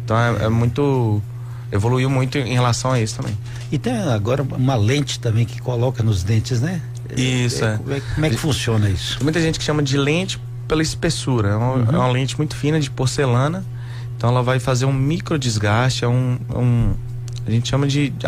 Então 0.04 0.16
é, 0.16 0.44
é 0.44 0.48
muito 0.48 1.22
evoluiu 1.70 2.10
muito 2.10 2.36
em 2.38 2.52
relação 2.52 2.92
a 2.92 3.00
isso 3.00 3.16
também. 3.16 3.36
E 3.70 3.78
tem 3.78 3.94
agora 3.94 4.42
uma 4.42 4.74
lente 4.74 5.18
também 5.18 5.44
que 5.44 5.60
coloca 5.60 6.02
nos 6.02 6.22
dentes, 6.22 6.60
né? 6.60 6.82
Isso, 7.16 7.64
é. 7.64 7.74
é. 7.90 8.00
Como 8.14 8.26
é 8.26 8.30
que 8.30 8.36
funciona 8.36 8.88
isso? 8.88 9.16
Tem 9.16 9.24
muita 9.24 9.40
gente 9.40 9.58
que 9.58 9.64
chama 9.64 9.82
de 9.82 9.96
lente 9.96 10.38
pela 10.68 10.82
espessura. 10.82 11.50
É 11.50 11.56
uma, 11.56 11.72
uhum. 11.72 11.84
é 11.84 11.98
uma 11.98 12.08
lente 12.08 12.36
muito 12.36 12.56
fina 12.56 12.78
de 12.80 12.90
porcelana. 12.90 13.64
Então 14.16 14.30
ela 14.30 14.42
vai 14.42 14.60
fazer 14.60 14.84
um 14.84 14.92
micro 14.92 15.38
desgaste, 15.38 16.04
é 16.04 16.08
um, 16.08 16.38
é 16.54 16.58
um 16.58 16.94
a 17.46 17.50
gente 17.50 17.68
chama 17.68 17.86
de, 17.86 18.10
de 18.10 18.26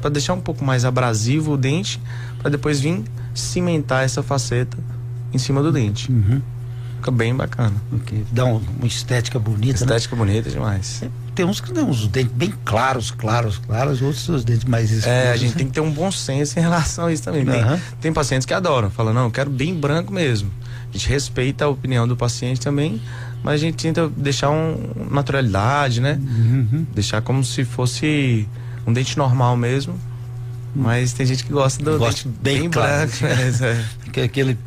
para 0.00 0.10
deixar 0.10 0.34
um 0.34 0.40
pouco 0.40 0.64
mais 0.64 0.84
abrasivo 0.84 1.52
o 1.52 1.56
dente, 1.56 2.00
para 2.38 2.50
depois 2.50 2.80
vir 2.80 3.02
cimentar 3.34 4.04
essa 4.04 4.22
faceta 4.22 4.76
em 5.32 5.38
cima 5.38 5.62
do 5.62 5.70
dente. 5.70 6.10
Uhum. 6.10 6.40
Fica 6.96 7.12
bem 7.12 7.34
bacana. 7.34 7.76
Okay. 7.92 8.24
Dá 8.32 8.44
um, 8.44 8.60
uma 8.76 8.86
estética 8.86 9.38
bonita. 9.38 9.66
Né? 9.66 9.94
Estética 9.94 10.16
né? 10.16 10.18
bonita 10.18 10.50
demais. 10.50 11.02
É, 11.04 11.08
tem 11.32 11.46
uns 11.46 11.60
que 11.60 11.72
têm 11.72 11.84
uns 11.84 12.08
dentes 12.08 12.32
bem 12.32 12.52
claros, 12.64 13.12
claros, 13.12 13.58
claros, 13.58 14.02
outros 14.02 14.28
os 14.28 14.44
dentes 14.44 14.64
mais 14.64 14.90
escuros. 14.90 15.16
É, 15.16 15.30
a 15.30 15.36
gente 15.36 15.54
tem 15.54 15.66
que 15.66 15.72
ter 15.72 15.80
um 15.80 15.92
bom 15.92 16.10
senso 16.10 16.58
em 16.58 16.62
relação 16.62 17.06
a 17.06 17.12
isso 17.12 17.22
também. 17.22 17.44
Tem, 17.44 17.62
uhum. 17.62 17.80
tem 18.00 18.12
pacientes 18.12 18.44
que 18.44 18.52
adoram, 18.52 18.90
falam, 18.90 19.14
não, 19.14 19.24
eu 19.24 19.30
quero 19.30 19.48
bem 19.48 19.72
branco 19.72 20.12
mesmo. 20.12 20.50
A 20.90 20.96
gente 20.96 21.08
respeita 21.08 21.64
a 21.64 21.68
opinião 21.68 22.08
do 22.08 22.16
paciente 22.16 22.60
também, 22.60 23.00
mas 23.42 23.54
a 23.54 23.58
gente 23.58 23.76
tenta 23.76 24.08
deixar 24.08 24.50
um 24.50 24.76
naturalidade, 25.10 26.00
né? 26.00 26.20
Uhum. 26.20 26.86
Deixar 26.94 27.20
como 27.22 27.44
se 27.44 27.64
fosse 27.64 28.48
um 28.86 28.92
dente 28.92 29.16
normal 29.16 29.56
mesmo. 29.56 29.98
Mas 30.74 31.12
tem 31.12 31.26
gente 31.26 31.44
que 31.44 31.52
gosta 31.52 31.82
do 31.82 31.98
gosta 31.98 32.28
dente 32.28 32.38
bem, 32.40 32.60
bem 32.60 32.70
claro, 32.70 33.10
branco. 33.10 33.24
Né? 33.24 33.78
É. 34.18 34.22
Aquele 34.24 34.58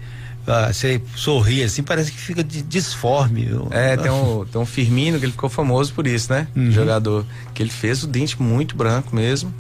ah, 0.47 0.71
você 0.73 1.01
sorri 1.15 1.63
assim, 1.63 1.83
parece 1.83 2.11
que 2.11 2.17
fica 2.17 2.43
de 2.43 2.61
disforme. 2.61 3.49
É, 3.69 3.95
tem 3.95 4.11
um, 4.11 4.45
tem 4.45 4.59
um 4.59 4.65
Firmino 4.65 5.19
que 5.19 5.25
ele 5.25 5.31
ficou 5.31 5.49
famoso 5.49 5.93
por 5.93 6.07
isso, 6.07 6.31
né? 6.31 6.47
Uhum. 6.55 6.71
Jogador. 6.71 7.25
Que 7.53 7.61
ele 7.61 7.69
fez 7.69 8.03
o 8.03 8.07
dente 8.07 8.41
muito 8.41 8.75
branco 8.75 9.15
mesmo. 9.15 9.53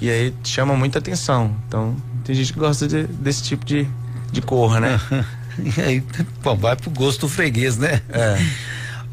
E 0.00 0.08
aí 0.08 0.32
chama 0.44 0.76
muita 0.76 1.00
atenção. 1.00 1.56
Então, 1.66 1.96
tem 2.24 2.34
gente 2.34 2.52
que 2.52 2.58
gosta 2.58 2.86
de, 2.86 3.04
desse 3.04 3.42
tipo 3.42 3.64
de, 3.64 3.88
de 4.30 4.40
cor, 4.40 4.80
né? 4.80 5.00
e 5.76 5.80
aí, 5.80 6.04
bom, 6.42 6.56
vai 6.56 6.76
pro 6.76 6.90
gosto 6.90 7.22
do 7.22 7.28
freguês, 7.28 7.76
né? 7.76 8.00
É. 8.08 8.38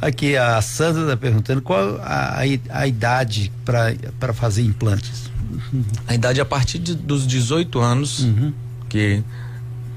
Aqui 0.01 0.35
a 0.35 0.61
Sandra 0.61 1.03
está 1.03 1.17
perguntando 1.17 1.61
qual 1.61 1.97
a, 2.01 2.39
a, 2.69 2.87
idade 2.87 3.51
para 3.63 4.33
fazer 4.33 4.61
implantes. 4.61 5.31
A 6.05 6.13
idade 6.13 6.39
é 6.39 6.43
a 6.43 6.45
partir 6.45 6.79
de, 6.79 6.93
dos 6.93 7.25
18 7.25 7.79
anos, 7.79 8.19
uhum. 8.19 8.53
que 8.89 9.23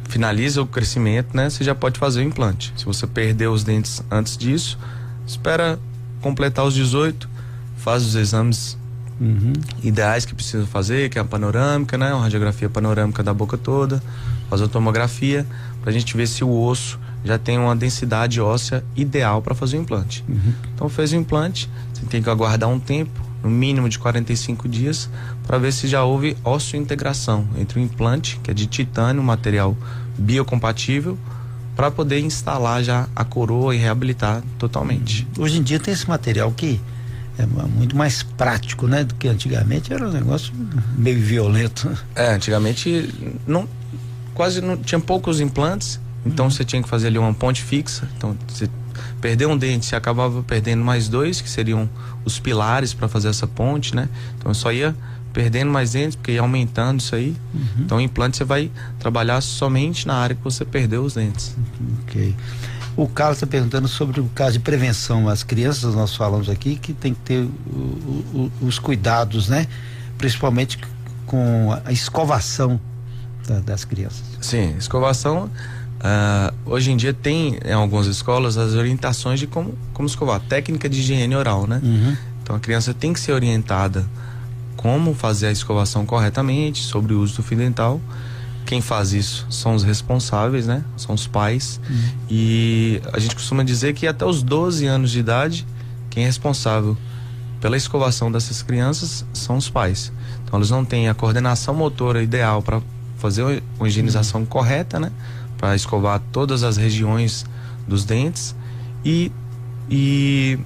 finaliza 0.09 0.63
o 0.63 0.67
crescimento, 0.67 1.37
né? 1.37 1.51
Você 1.51 1.65
já 1.65 1.75
pode 1.75 1.99
fazer 1.99 2.21
o 2.21 2.23
implante. 2.23 2.73
Se 2.77 2.85
você 2.85 3.07
perder 3.07 3.49
os 3.49 3.65
dentes 3.65 4.03
antes 4.11 4.37
disso, 4.37 4.79
espera 5.27 5.79
completar 6.21 6.65
os 6.65 6.75
18, 6.75 7.29
faz 7.77 8.05
os 8.05 8.15
exames 8.15 8.79
uhum. 9.21 9.53
ideais 9.83 10.25
que 10.25 10.35
precisa 10.35 10.67
fazer, 10.67 11.11
que 11.11 11.19
é 11.19 11.23
a 11.23 11.25
panorâmica, 11.25 11.99
né? 11.99 12.13
Uma 12.15 12.23
radiografia 12.23 12.69
panorâmica 12.69 13.23
da 13.23 13.35
boca 13.35 13.59
toda, 13.59 14.03
faz 14.49 14.63
a 14.63 14.69
tomografia, 14.69 15.47
para 15.81 15.91
a 15.91 15.93
gente 15.93 16.17
ver 16.17 16.27
se 16.27 16.45
o 16.45 16.61
osso 16.63 16.99
já 17.25 17.39
tem 17.39 17.59
uma 17.59 17.75
densidade 17.75 18.41
óssea 18.41 18.85
ideal 18.97 19.43
para 19.43 19.55
fazer 19.55 19.77
o 19.77 19.81
implante. 19.81 20.25
Uhum. 20.29 20.53
Então 20.75 20.89
fez 20.89 21.13
o 21.13 21.17
implante, 21.17 21.69
você 21.93 22.07
tem 22.07 22.23
que 22.23 22.31
aguardar 22.31 22.69
um 22.69 22.79
tempo, 22.79 23.29
no 23.43 23.51
mínimo 23.51 23.89
de 23.89 23.99
45 23.99 24.69
dias, 24.69 25.09
para 25.47 25.59
ver 25.59 25.73
se 25.73 25.87
já 25.87 26.03
houve 26.03 26.37
osso-integração 26.45 27.47
entre 27.57 27.79
o 27.79 27.83
implante, 27.83 28.41
que 28.43 28.51
é 28.51 28.55
de 28.55 28.67
titânio, 28.67 29.23
material 29.23 29.77
biocompatível, 30.17 31.17
para 31.77 31.91
poder 31.91 32.19
instalar 32.19 32.83
já 32.83 33.09
a 33.15 33.25
coroa 33.25 33.75
e 33.75 33.79
reabilitar 33.79 34.43
totalmente. 34.59 35.27
Hoje 35.39 35.59
em 35.59 35.63
dia 35.63 35.79
tem 35.79 35.95
esse 35.95 36.09
material 36.09 36.51
que 36.51 36.81
é 37.39 37.47
muito 37.47 37.97
mais 37.97 38.25
prático, 38.25 38.89
né, 38.89 39.05
do 39.05 39.15
que 39.15 39.29
antigamente 39.29 39.93
era 39.93 40.09
um 40.09 40.11
negócio 40.11 40.53
meio 40.97 41.21
violento. 41.21 41.89
É, 42.17 42.35
antigamente 42.35 43.09
não 43.47 43.69
quase 44.39 44.61
não 44.61 44.77
tinha 44.77 45.01
poucos 45.01 45.41
implantes, 45.41 45.99
então 46.25 46.45
uhum. 46.45 46.51
você 46.51 46.65
tinha 46.65 46.81
que 46.81 46.89
fazer 46.89 47.09
ali 47.09 47.19
uma 47.19 47.35
ponte 47.35 47.61
fixa. 47.61 48.09
Então 48.17 48.37
você 48.47 48.71
perdeu 49.21 49.51
um 49.51 49.59
dente, 49.59 49.85
você 49.85 49.97
acabava 49.97 50.45
perdendo 50.45 50.85
mais 50.85 51.09
dois, 51.09 51.41
que 51.41 51.51
seriam 51.51 51.91
os 52.25 52.39
pilares 52.39 52.95
para 52.95 53.09
fazer 53.09 53.31
essa 53.31 53.49
ponte, 53.49 53.97
né? 53.97 54.09
Então 54.39 54.55
só 54.55 54.71
ia 54.73 54.95
perdendo 55.33 55.73
mais 55.73 55.91
dentes, 55.91 56.15
porque 56.15 56.31
ia 56.31 56.41
aumentando 56.41 57.01
isso 57.01 57.17
aí. 57.17 57.37
Uhum. 57.53 57.71
Então 57.81 57.99
o 57.99 58.01
implante 58.01 58.37
você 58.37 58.45
vai 58.45 58.71
trabalhar 59.01 59.41
somente 59.41 60.07
na 60.07 60.15
área 60.15 60.37
que 60.37 60.45
você 60.45 60.65
perdeu 60.65 61.03
os 61.03 61.15
dentes. 61.15 61.57
Ok. 62.05 62.37
O 62.97 63.09
Carlos 63.09 63.39
está 63.39 63.47
perguntando 63.47 63.89
sobre 63.89 64.21
o 64.21 64.31
caso 64.37 64.53
de 64.53 64.61
prevenção. 64.61 65.29
As 65.29 65.43
crianças, 65.43 65.97
nós 65.97 66.15
falamos 66.15 66.49
aqui, 66.49 66.77
que 66.77 66.93
tem 66.93 67.13
que 67.13 67.21
ter 67.21 67.41
o, 67.41 67.51
o, 67.73 68.53
os 68.63 68.79
cuidados, 68.79 69.49
né? 69.49 69.67
Principalmente 70.17 70.79
com 71.27 71.77
a 71.85 71.91
escovação 71.91 72.81
da, 73.49 73.61
das 73.61 73.85
crianças. 73.85 74.23
Sim, 74.41 74.77
escovação. 74.79 75.51
Uh, 75.99 76.55
hoje 76.65 76.93
em 76.93 76.97
dia 76.97 77.13
tem 77.13 77.59
em 77.65 77.73
algumas 77.73 78.07
escolas 78.07 78.57
as 78.57 78.75
orientações 78.75 79.41
de 79.41 79.49
como, 79.49 79.77
como 79.93 80.07
escovar, 80.07 80.41
técnica 80.41 80.89
de 80.89 81.01
higiene 81.01 81.35
oral, 81.35 81.67
né? 81.67 81.81
Uhum. 81.83 82.17
Então 82.43 82.55
a 82.55 82.61
criança 82.61 82.95
tem 82.95 83.13
que 83.13 83.19
ser 83.19 83.33
orientada 83.33 84.07
como 84.77 85.13
fazer 85.13 85.49
a 85.49 85.51
escovação 85.51 86.07
corretamente, 86.07 86.85
sobre 86.85 87.13
o 87.13 87.21
uso 87.21 87.37
do 87.37 87.43
fio 87.43 87.59
dental. 87.59 88.01
Quem 88.65 88.81
faz 88.81 89.13
isso 89.13 89.47
são 89.51 89.75
os 89.75 89.83
responsáveis, 89.83 90.67
né? 90.67 90.85
São 90.97 91.15
os 91.15 91.27
pais. 91.27 91.81
Uhum. 91.91 92.09
E 92.31 93.03
a 93.13 93.19
gente 93.19 93.35
costuma 93.35 93.65
dizer 93.65 93.95
que 93.95 94.07
até 94.07 94.25
os 94.25 94.43
12 94.43 94.87
anos 94.87 95.11
de 95.11 95.19
idade, 95.19 95.67
quem 96.11 96.23
é 96.23 96.27
responsável 96.27 96.97
pela 97.61 97.77
escovação 97.77 98.31
dessas 98.31 98.63
crianças 98.63 99.25
são 99.33 99.57
os 99.57 99.69
pais. 99.69 100.13
Então 100.45 100.61
eles 100.61 100.71
não 100.71 100.85
têm 100.85 101.09
a 101.09 101.15
coordenação 101.15 101.75
motora 101.75 102.23
ideal 102.23 102.63
para 102.63 102.81
fazer 103.19 103.63
uma 103.79 103.89
higienização 103.89 104.41
uhum. 104.41 104.47
correta, 104.47 104.99
né? 104.99 105.13
Para 105.57 105.75
escovar 105.75 106.21
todas 106.33 106.63
as 106.63 106.77
regiões 106.77 107.45
dos 107.87 108.05
dentes. 108.05 108.55
E, 109.05 109.31
e 109.91 110.59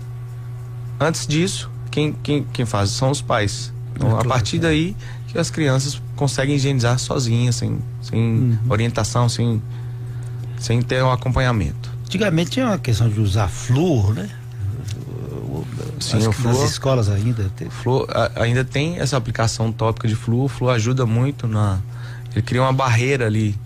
antes 1.01 1.27
disso, 1.27 1.71
quem, 1.91 2.13
quem, 2.23 2.47
quem 2.53 2.65
faz 2.65 2.91
são 2.91 3.11
os 3.11 3.21
pais. 3.21 3.73
Então, 3.95 4.19
a 4.19 4.25
partir 4.25 4.59
daí 4.59 4.97
que 5.29 5.39
as 5.39 5.51
crianças 5.51 6.01
conseguem 6.15 6.57
higienizar 6.57 6.99
sozinhas, 6.99 7.57
sem, 7.57 7.79
sem 8.03 8.21
uhum. 8.21 8.59
orientação, 8.69 9.29
sem, 9.29 9.63
sem 10.59 10.83
ter 10.83 11.03
um 11.03 11.11
acompanhamento. 11.11 11.91
Antigamente 12.05 12.51
tinha 12.51 12.67
uma 12.67 12.79
questão 12.79 13.09
de 13.09 13.19
usar 13.21 13.49
flúor, 13.49 14.13
né? 14.13 14.29
Sim, 16.01 16.19
As, 16.19 16.27
o 16.27 16.33
flúor, 16.33 16.61
nas 16.61 16.71
escolas 16.71 17.09
ainda. 17.09 17.51
Tem. 17.57 17.71
Flúor, 17.71 18.07
ainda 18.35 18.65
tem 18.65 18.99
essa 18.99 19.17
aplicação 19.17 19.73
tópica 19.73 20.09
de 20.09 20.15
flúor. 20.15 20.45
O 20.45 20.49
flúor 20.49 20.75
ajuda 20.75 21.07
muito 21.07 21.47
na. 21.47 21.79
Ele 22.35 22.43
cria 22.43 22.63
uma 22.63 22.73
barreira 22.73 23.27
ali 23.27 23.59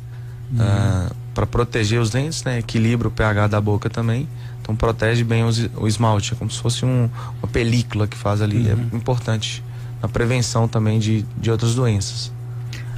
uhum. 0.52 0.58
uh, 0.58 0.62
ah, 0.62 1.12
para 1.34 1.46
proteger 1.46 2.00
os 2.00 2.10
dentes, 2.10 2.42
né? 2.44 2.58
Equilibra 2.58 3.08
o 3.08 3.10
pH 3.10 3.48
da 3.48 3.60
boca 3.60 3.88
também. 3.88 4.28
Então 4.60 4.74
protege 4.74 5.22
bem 5.22 5.44
os, 5.44 5.68
o 5.76 5.86
esmalte. 5.86 6.32
É 6.32 6.36
como 6.36 6.50
se 6.50 6.58
fosse 6.58 6.84
um, 6.84 7.08
uma 7.42 7.48
película 7.50 8.06
que 8.06 8.16
faz 8.16 8.42
ali. 8.42 8.68
É 8.68 8.74
uhum. 8.74 8.88
É 8.92 8.96
importante 8.96 9.62
na 10.02 10.08
prevenção 10.08 10.66
também 10.66 10.98
de, 10.98 11.24
de 11.38 11.50
outras 11.50 11.74
doenças. 11.74 12.32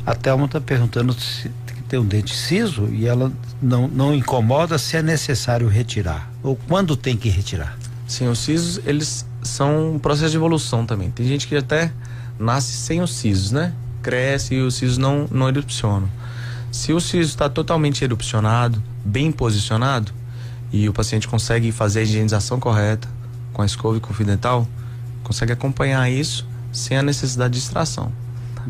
A 0.04 0.14
Thelma 0.14 0.46
está 0.46 0.60
perguntando 0.60 1.12
se 1.12 1.50
tem 1.88 1.98
um 1.98 2.04
dente 2.04 2.34
ciso 2.34 2.86
e 2.92 3.06
ela 3.06 3.32
não, 3.60 3.88
não 3.88 4.14
incomoda 4.14 4.78
se 4.78 4.96
é 4.96 5.02
necessário 5.02 5.68
retirar 5.68 6.30
ou 6.42 6.54
quando 6.54 6.96
tem 6.96 7.16
que 7.16 7.28
retirar. 7.28 7.78
Sim, 8.06 8.28
os 8.28 8.38
sisos 8.38 8.80
eles 8.86 9.26
são 9.42 9.94
um 9.94 9.98
processo 9.98 10.30
de 10.30 10.36
evolução 10.36 10.86
também. 10.86 11.10
Tem 11.10 11.26
gente 11.26 11.46
que 11.46 11.56
até 11.56 11.92
nasce 12.38 12.72
sem 12.72 13.00
os 13.00 13.14
sisos, 13.14 13.50
né? 13.50 13.72
Cresce 14.02 14.54
e 14.54 14.60
os 14.60 14.74
sisos 14.74 14.98
não, 14.98 15.26
não 15.30 15.48
erupcionam. 15.48 16.08
Se 16.70 16.92
o 16.92 17.00
siso 17.00 17.30
está 17.30 17.48
totalmente 17.48 18.04
erupcionado, 18.04 18.82
bem 19.04 19.32
posicionado, 19.32 20.12
e 20.72 20.88
o 20.88 20.92
paciente 20.92 21.26
consegue 21.26 21.72
fazer 21.72 22.00
a 22.00 22.02
higienização 22.02 22.60
correta 22.60 23.08
com 23.52 23.62
a 23.62 23.66
escova 23.66 23.96
e 23.96 24.00
com 24.00 24.12
o 24.12 24.14
fio 24.14 24.26
dental, 24.26 24.66
consegue 25.24 25.52
acompanhar 25.52 26.10
isso 26.10 26.46
sem 26.72 26.96
a 26.96 27.02
necessidade 27.02 27.54
de 27.54 27.60
extração. 27.60 28.12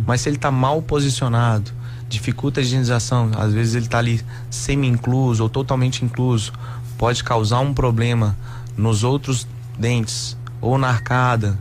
Mas 0.06 0.20
se 0.20 0.28
ele 0.28 0.36
está 0.36 0.50
mal 0.50 0.80
posicionado, 0.80 1.72
dificulta 2.08 2.60
a 2.60 2.62
higienização, 2.62 3.30
às 3.36 3.52
vezes 3.52 3.74
ele 3.74 3.86
está 3.86 3.98
ali 3.98 4.24
semi-incluso 4.48 5.42
ou 5.42 5.48
totalmente 5.48 6.04
incluso, 6.04 6.52
pode 6.96 7.22
causar 7.22 7.60
um 7.60 7.74
problema 7.74 8.36
nos 8.76 9.02
outros 9.02 9.46
dentes 9.78 10.36
ou 10.60 10.78
na 10.78 10.88
arcada. 10.88 11.58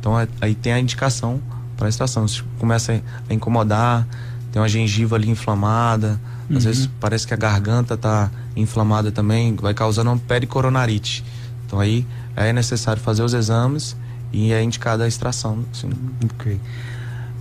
Então 0.00 0.14
aí 0.40 0.54
tem 0.54 0.72
a 0.72 0.80
indicação 0.80 1.40
para 1.84 1.88
extração. 1.90 2.26
Se 2.26 2.42
começa 2.58 3.02
a 3.28 3.34
incomodar, 3.34 4.06
tem 4.50 4.60
uma 4.60 4.68
gengiva 4.68 5.16
ali 5.16 5.28
inflamada, 5.28 6.18
uhum. 6.48 6.56
às 6.56 6.64
vezes 6.64 6.88
parece 6.98 7.26
que 7.26 7.34
a 7.34 7.36
garganta 7.36 7.94
está 7.94 8.30
inflamada 8.56 9.12
também, 9.12 9.54
vai 9.54 9.74
causando 9.74 10.10
uma 10.10 10.18
pericoronarite. 10.18 11.22
Então 11.66 11.78
aí 11.78 12.06
é 12.34 12.52
necessário 12.52 13.02
fazer 13.02 13.22
os 13.22 13.34
exames 13.34 13.96
e 14.32 14.52
é 14.52 14.62
indicada 14.62 15.04
a 15.04 15.08
extração. 15.08 15.64
Assim. 15.72 15.90
Ok. 16.24 16.58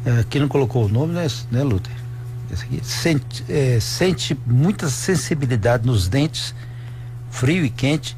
É, 0.05 0.19
aqui 0.19 0.39
não 0.39 0.49
colocou 0.49 0.85
o 0.85 0.89
nome, 0.89 1.13
né, 1.13 1.27
né 1.49 1.63
Luther? 1.63 1.93
Sente, 2.83 3.43
é, 3.49 3.79
sente 3.79 4.37
muita 4.45 4.87
sensibilidade 4.89 5.87
nos 5.87 6.07
dentes, 6.07 6.53
frio 7.31 7.65
e 7.65 7.69
quente. 7.69 8.15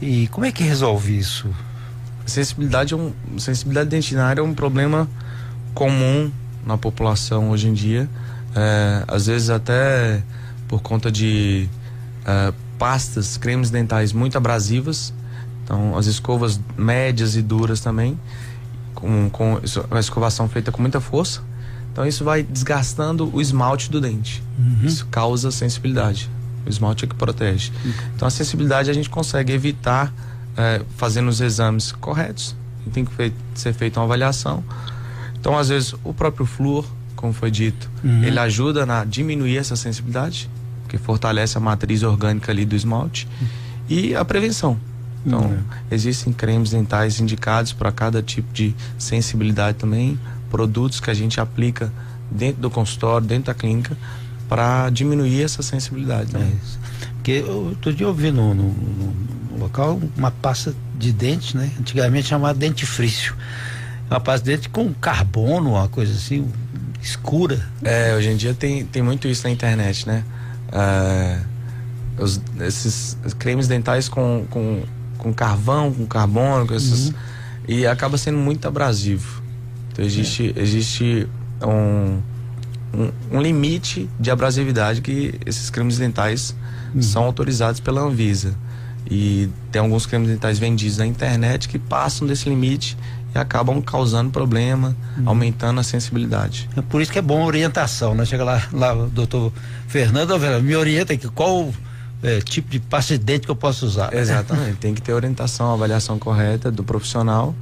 E 0.00 0.28
como 0.28 0.44
é 0.44 0.52
que 0.52 0.62
resolve 0.62 1.18
isso? 1.18 1.48
Sensibilidade, 2.26 2.94
é 2.94 2.96
um, 2.96 3.12
sensibilidade 3.38 3.90
dentinária 3.90 4.40
é 4.40 4.44
um 4.44 4.54
problema 4.54 5.08
comum 5.74 6.30
na 6.64 6.78
população 6.78 7.50
hoje 7.50 7.68
em 7.68 7.72
dia. 7.72 8.08
É, 8.54 9.04
às 9.08 9.26
vezes 9.26 9.50
até 9.50 10.22
por 10.68 10.82
conta 10.82 11.10
de 11.10 11.68
é, 12.24 12.52
pastas, 12.78 13.36
cremes 13.36 13.70
dentais 13.70 14.12
muito 14.12 14.36
abrasivas 14.36 15.12
então, 15.64 15.96
as 15.96 16.06
escovas 16.06 16.60
médias 16.76 17.36
e 17.36 17.42
duras 17.42 17.80
também, 17.80 18.18
com, 18.94 19.30
com 19.30 19.60
a 19.90 20.00
escovação 20.00 20.48
feita 20.48 20.72
com 20.72 20.82
muita 20.82 21.00
força. 21.00 21.40
Então, 21.92 22.06
isso 22.06 22.24
vai 22.24 22.42
desgastando 22.42 23.30
o 23.34 23.40
esmalte 23.40 23.90
do 23.90 24.00
dente. 24.00 24.42
Uhum. 24.58 24.86
Isso 24.86 25.06
causa 25.06 25.50
sensibilidade. 25.50 26.28
O 26.66 26.68
esmalte 26.68 27.04
é 27.04 27.08
que 27.08 27.14
protege. 27.14 27.70
Uhum. 27.84 27.92
Então, 28.14 28.28
a 28.28 28.30
sensibilidade 28.30 28.90
a 28.90 28.92
gente 28.92 29.10
consegue 29.10 29.52
evitar 29.52 30.12
é, 30.56 30.82
fazendo 30.96 31.28
os 31.28 31.40
exames 31.40 31.92
corretos. 31.92 32.56
Tem 32.92 33.04
que 33.04 33.32
ser 33.54 33.72
feita 33.72 34.00
uma 34.00 34.06
avaliação. 34.06 34.64
Então, 35.42 35.58
às 35.58 35.70
vezes, 35.70 35.92
o 36.04 36.14
próprio 36.14 36.46
flúor, 36.46 36.86
como 37.16 37.32
foi 37.32 37.50
dito, 37.50 37.90
uhum. 38.04 38.22
ele 38.22 38.38
ajuda 38.38 38.84
a 38.84 39.04
diminuir 39.04 39.56
essa 39.56 39.74
sensibilidade, 39.74 40.48
porque 40.84 40.96
fortalece 40.96 41.58
a 41.58 41.60
matriz 41.60 42.04
orgânica 42.04 42.52
ali 42.52 42.64
do 42.64 42.76
esmalte. 42.76 43.26
Uhum. 43.40 43.46
E 43.88 44.14
a 44.14 44.24
prevenção. 44.24 44.78
Então, 45.26 45.40
uhum. 45.40 45.58
existem 45.90 46.32
cremes 46.32 46.70
dentais 46.70 47.18
indicados 47.18 47.72
para 47.72 47.90
cada 47.90 48.22
tipo 48.22 48.52
de 48.52 48.72
sensibilidade 48.96 49.78
também, 49.78 50.16
produtos 50.48 51.00
que 51.00 51.10
a 51.10 51.14
gente 51.14 51.40
aplica 51.40 51.92
dentro 52.30 52.62
do 52.62 52.70
consultório, 52.70 53.26
dentro 53.26 53.46
da 53.46 53.54
clínica, 53.54 53.98
para 54.48 54.90
diminuir 54.90 55.42
essa 55.42 55.60
sensibilidade. 55.60 56.32
Né? 56.32 56.52
É 56.52 57.06
Porque 57.14 57.32
eu, 57.32 57.66
outro 57.66 57.92
dia 57.92 58.06
eu 58.06 58.14
vi 58.14 58.30
no, 58.30 58.54
no, 58.54 58.68
no, 58.68 59.58
local 59.58 60.00
uma 60.16 60.30
pasta 60.30 60.72
de 60.96 61.12
dente, 61.12 61.56
né? 61.56 61.68
Antigamente 61.80 62.28
chamada 62.28 62.56
dentifrício. 62.56 63.34
Uma 64.12 64.20
pasta 64.20 64.46
dente 64.46 64.68
com 64.68 64.92
carbono, 64.94 65.70
uma 65.70 65.88
coisa 65.88 66.12
assim, 66.12 66.50
escura. 67.00 67.66
É, 67.82 68.14
hoje 68.14 68.30
em 68.30 68.36
dia 68.36 68.54
tem, 68.54 68.84
tem 68.84 69.02
muito 69.02 69.26
isso 69.28 69.44
na 69.44 69.50
internet, 69.50 70.06
né? 70.06 70.24
É, 70.72 71.40
os, 72.18 72.40
esses 72.60 73.16
cremes 73.38 73.68
dentais 73.68 74.08
com, 74.08 74.46
com 74.50 74.82
com 75.22 75.32
carvão, 75.32 75.92
com 75.92 76.04
carbono, 76.04 76.66
com 76.66 76.74
essas, 76.74 77.06
uhum. 77.06 77.14
e 77.68 77.86
acaba 77.86 78.18
sendo 78.18 78.38
muito 78.38 78.66
abrasivo. 78.66 79.40
Então 79.92 80.04
existe, 80.04 80.52
é. 80.56 80.60
existe 80.60 81.28
um, 81.62 82.18
um, 82.92 83.12
um, 83.30 83.40
limite 83.40 84.10
de 84.18 84.32
abrasividade 84.32 85.00
que 85.00 85.38
esses 85.46 85.70
cremes 85.70 85.96
dentais 85.98 86.56
uhum. 86.92 87.00
são 87.00 87.22
autorizados 87.22 87.78
pela 87.78 88.00
Anvisa. 88.00 88.56
E 89.08 89.48
tem 89.70 89.80
alguns 89.80 90.06
cremes 90.06 90.28
dentais 90.28 90.58
vendidos 90.58 90.98
na 90.98 91.06
internet 91.06 91.68
que 91.68 91.78
passam 91.78 92.26
desse 92.26 92.48
limite 92.48 92.96
e 93.34 93.38
acabam 93.38 93.80
causando 93.80 94.30
problema, 94.30 94.96
uhum. 95.16 95.24
aumentando 95.26 95.80
a 95.80 95.82
sensibilidade. 95.82 96.68
É 96.76 96.82
por 96.82 97.00
isso 97.00 97.10
que 97.10 97.18
é 97.18 97.22
bom 97.22 97.42
a 97.42 97.46
orientação, 97.46 98.14
né? 98.14 98.24
Chega 98.24 98.44
lá, 98.44 98.62
lá 98.72 98.94
o 98.94 99.08
doutor 99.08 99.52
Fernando, 99.88 100.38
me 100.62 100.76
orienta 100.76 101.14
aqui, 101.14 101.28
qual 101.28 101.72
é, 102.22 102.40
tipo 102.40 102.70
de 102.70 102.78
pasta 102.78 103.18
de 103.18 103.24
dente 103.24 103.46
que 103.46 103.50
eu 103.50 103.56
posso 103.56 103.84
usar. 103.84 104.14
Exatamente, 104.14 104.76
tem 104.80 104.94
que 104.94 105.02
ter 105.02 105.12
orientação, 105.12 105.72
avaliação 105.72 106.18
correta 106.18 106.70
do 106.70 106.84
profissional 106.84 107.54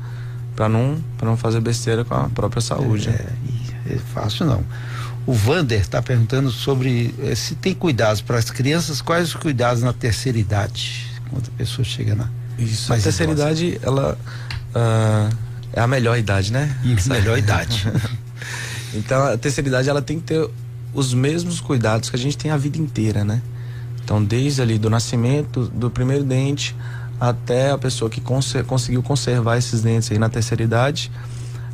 para 0.55 0.69
não, 0.69 1.03
não 1.23 1.37
fazer 1.37 1.61
besteira 1.61 2.05
com 2.05 2.15
a 2.15 2.29
própria 2.29 2.61
saúde. 2.61 3.09
É, 3.09 3.95
é 3.95 3.99
fácil 4.13 4.47
não. 4.47 4.63
O 5.27 5.33
Vander 5.33 5.81
está 5.81 6.03
perguntando 6.03 6.51
sobre 6.51 7.15
é, 7.23 7.35
se 7.35 7.55
tem 7.55 7.73
cuidados 7.75 8.21
para 8.21 8.37
as 8.37 8.51
crianças, 8.51 9.01
quais 9.01 9.29
os 9.29 9.35
cuidados 9.35 9.83
na 9.83 9.93
terceira 9.93 10.39
idade, 10.39 11.07
quando 11.31 11.49
a 11.49 11.57
pessoa 11.57 11.85
chega 11.85 12.15
na. 12.15 12.29
Isso, 12.59 12.93
a 12.93 12.99
terceira 12.99 13.33
idosa. 13.33 13.49
idade, 13.49 13.81
ela 13.83 14.19
uh, 14.75 15.37
é 15.73 15.81
a 15.81 15.87
melhor 15.87 16.19
idade, 16.19 16.53
né? 16.53 16.77
Melhor 17.07 17.39
idade. 17.39 17.87
então, 18.95 19.23
a 19.25 19.37
terceira 19.37 19.69
idade, 19.69 19.89
ela 19.89 20.03
tem 20.03 20.19
que 20.19 20.27
ter 20.27 20.51
os 20.93 21.15
mesmos 21.15 21.61
cuidados 21.61 22.11
que 22.11 22.17
a 22.17 22.19
gente 22.19 22.37
tem 22.37 22.51
a 22.51 22.57
vida 22.57 22.79
inteira, 22.79 23.25
né? 23.25 23.41
Então, 24.03 24.23
desde 24.23 24.61
ali 24.61 24.79
do 24.79 24.91
nascimento 24.91 25.67
do 25.69 25.91
primeiro 25.91 26.25
dente 26.25 26.75
até 27.21 27.71
a 27.71 27.79
pessoa 27.79 28.11
que 28.11 28.21
cons 28.21 28.53
conseguiu 28.67 29.03
conservar 29.03 29.57
esses 29.59 29.83
dentes 29.83 30.11
aí 30.11 30.19
na 30.19 30.29
terceira 30.29 30.63
idade, 30.63 31.13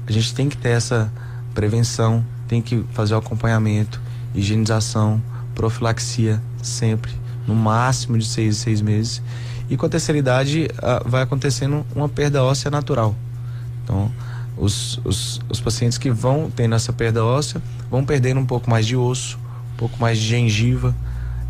a 0.07 0.12
gente 0.12 0.35
tem 0.35 0.49
que 0.49 0.57
ter 0.57 0.71
essa 0.71 1.11
prevenção, 1.55 2.25
tem 2.47 2.61
que 2.61 2.85
fazer 2.93 3.15
o 3.15 3.19
acompanhamento, 3.19 4.00
higienização, 4.35 5.23
profilaxia 5.55 6.43
sempre, 6.62 7.12
no 7.47 7.55
máximo 7.55 8.19
de 8.19 8.26
seis, 8.26 8.59
seis 8.59 8.83
meses. 8.83 9.23
E 9.71 9.76
com 9.76 9.87
a 9.87 9.88
terceira 9.88 10.19
idade 10.19 10.69
uh, 10.75 11.09
vai 11.09 11.23
acontecendo 11.23 11.87
uma 11.95 12.09
perda 12.09 12.45
óssea 12.45 12.71
natural. 12.71 13.17
Então, 13.87 14.11
os, 14.57 14.99
os, 15.05 15.40
os 15.49 15.61
pacientes 15.61 15.97
que 15.97 16.11
vão 16.11 16.50
tendo 16.50 16.75
essa 16.75 16.93
perda 16.93 17.25
óssea 17.25 17.62
vão 17.88 18.05
perdendo 18.05 18.40
um 18.40 18.47
pouco 18.47 18.69
mais 18.69 18.85
de 18.85 18.97
osso, 18.97 19.38
um 19.75 19.76
pouco 19.76 20.00
mais 20.00 20.19
de 20.19 20.26
gengiva, 20.26 20.95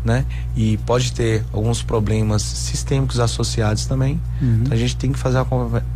né? 0.05 0.23
E 0.55 0.77
pode 0.85 1.11
ter 1.11 1.43
alguns 1.51 1.81
problemas 1.81 2.43
sistêmicos 2.43 3.19
associados 3.19 3.87
também. 3.87 4.21
Uhum. 4.39 4.61
Então 4.61 4.73
a 4.73 4.77
gente 4.77 4.95
tem 4.95 5.11
que 5.11 5.17
fazer 5.17 5.39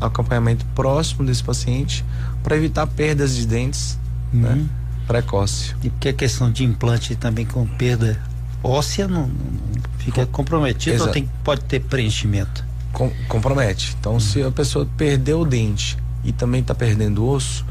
acompanhamento 0.02 0.66
próximo 0.74 1.24
desse 1.24 1.44
paciente 1.44 2.04
para 2.44 2.58
evitar 2.58 2.88
perdas 2.88 3.36
de 3.36 3.46
dentes, 3.46 4.00
né? 4.34 4.50
uhum. 4.50 4.56
né? 4.56 4.70
Precoce. 5.08 5.76
E 5.84 5.90
porque 5.90 6.10
a 6.10 6.14
questão 6.14 6.52
de 6.52 6.64
implante 6.64 7.16
também 7.16 7.46
com 7.46 7.68
perda 7.68 8.20
óssea 8.64 9.08
não, 9.08 9.28
não 9.28 9.82
fica 10.00 10.26
comprometido 10.26 10.96
Exa 10.96 11.06
ou 11.06 11.12
tem, 11.12 11.30
pode 11.44 11.62
ter 11.66 11.82
preenchimento? 11.82 12.64
Com, 12.94 13.12
compromete. 13.28 13.96
Então, 14.00 14.14
uhum. 14.14 14.20
se 14.20 14.42
a 14.42 14.52
pessoa 14.52 14.88
perdeu 14.98 15.42
o 15.42 15.46
dente 15.46 15.98
e 16.24 16.32
também 16.32 16.62
está 16.62 16.76
perdendo 16.76 17.26
osso 17.26 17.66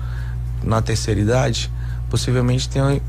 na 0.63 0.83
terceira 0.83 1.21
idade, 1.21 1.71
possivelmente 2.09 2.69
tem 2.69 2.83
um, 2.83 3.01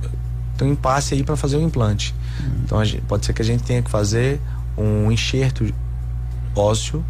tem 0.57 0.67
um 0.67 0.71
impasse 0.71 1.13
aí 1.13 1.23
para 1.23 1.35
fazer 1.35 1.57
o 1.57 1.61
implante. 1.61 2.15
Uhum. 2.39 2.61
Então, 2.63 2.85
gente, 2.85 3.01
pode 3.03 3.25
ser 3.25 3.33
que 3.33 3.41
a 3.41 3.45
gente 3.45 3.63
tenha 3.63 3.81
que 3.81 3.89
fazer 3.89 4.39
um 4.77 5.11
enxerto 5.11 5.73
ósseo 6.55 7.03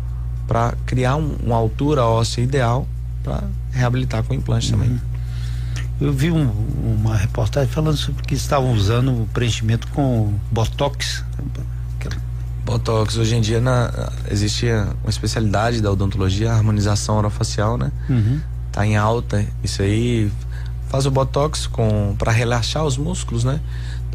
para 0.47 0.73
criar 0.85 1.15
um, 1.15 1.35
uma 1.43 1.55
altura 1.55 2.05
óssea 2.05 2.41
ideal 2.41 2.87
para 3.23 3.43
reabilitar 3.71 4.23
com 4.23 4.33
o 4.33 4.37
implante 4.37 4.73
uhum. 4.73 4.79
também. 4.79 5.01
Eu 5.99 6.11
vi 6.11 6.31
um, 6.31 6.49
uma 6.83 7.15
reportagem 7.15 7.69
falando 7.69 7.95
sobre 7.95 8.23
que 8.23 8.33
estavam 8.33 8.73
usando 8.73 9.09
o 9.11 9.27
preenchimento 9.33 9.87
com 9.89 10.33
botox. 10.51 11.23
Botox, 12.65 13.17
hoje 13.17 13.35
em 13.35 13.41
dia 13.41 13.59
na, 13.59 14.11
existe 14.29 14.67
uma 15.03 15.09
especialidade 15.09 15.81
da 15.81 15.91
odontologia, 15.91 16.51
a 16.51 16.55
harmonização 16.55 17.17
orofacial, 17.17 17.77
né? 17.77 17.91
Uhum. 18.09 18.39
Tá 18.71 18.85
em 18.85 18.95
alta. 18.95 19.45
Isso 19.63 19.81
aí 19.81 20.31
faz 20.89 21.05
o 21.05 21.11
botox 21.11 21.67
com 21.67 22.15
para 22.17 22.31
relaxar 22.31 22.85
os 22.85 22.97
músculos, 22.97 23.43
né? 23.43 23.59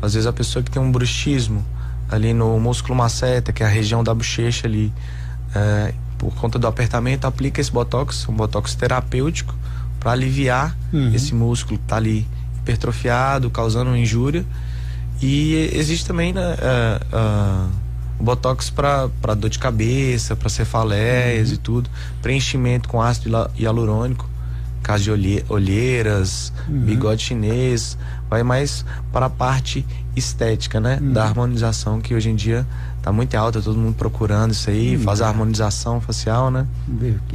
Às 0.00 0.14
vezes 0.14 0.26
a 0.26 0.32
pessoa 0.32 0.62
que 0.62 0.70
tem 0.70 0.80
um 0.80 0.92
bruxismo 0.92 1.64
ali 2.08 2.32
no 2.32 2.58
músculo 2.60 2.94
maceta, 2.94 3.52
que 3.52 3.62
é 3.62 3.66
a 3.66 3.68
região 3.68 4.04
da 4.04 4.14
bochecha 4.14 4.66
ali, 4.66 4.92
é, 5.54 5.92
por 6.18 6.34
conta 6.34 6.58
do 6.58 6.66
apertamento, 6.66 7.26
aplica 7.26 7.60
esse 7.60 7.70
botox, 7.70 8.28
um 8.28 8.34
botox 8.34 8.74
terapêutico 8.74 9.54
para 9.98 10.12
aliviar 10.12 10.76
uhum. 10.92 11.12
esse 11.14 11.34
músculo 11.34 11.78
que 11.78 11.84
está 11.84 11.96
ali 11.96 12.26
hipertrofiado, 12.58 13.50
causando 13.50 13.90
uma 13.90 13.98
injúria. 13.98 14.44
E 15.20 15.70
existe 15.72 16.06
também 16.06 16.32
né, 16.32 16.42
uh, 16.42 17.16
uh, 17.16 17.70
botox 18.20 18.70
para 18.70 19.34
dor 19.36 19.50
de 19.50 19.58
cabeça, 19.58 20.34
para 20.34 20.48
cefaleias 20.48 21.48
uhum. 21.48 21.54
e 21.54 21.58
tudo, 21.58 21.90
preenchimento 22.22 22.88
com 22.88 23.00
ácido 23.00 23.50
hialurônico, 23.58 24.28
caso 24.82 25.04
de 25.04 25.44
olheiras, 25.48 26.52
uhum. 26.68 26.80
bigode 26.80 27.22
chinês, 27.22 27.98
vai 28.28 28.42
mais 28.42 28.84
para 29.12 29.26
a 29.26 29.30
parte 29.30 29.84
estética, 30.14 30.80
né, 30.80 30.98
da 31.00 31.22
uhum. 31.22 31.28
harmonização 31.28 32.00
que 32.00 32.14
hoje 32.14 32.30
em 32.30 32.34
dia 32.34 32.66
tá 33.06 33.12
muito 33.12 33.36
alta, 33.36 33.62
todo 33.62 33.78
mundo 33.78 33.94
procurando 33.94 34.50
isso 34.50 34.68
aí, 34.68 34.96
hum, 34.96 35.00
faz 35.00 35.20
a 35.20 35.28
harmonização 35.28 36.00
facial, 36.00 36.50
né? 36.50 36.66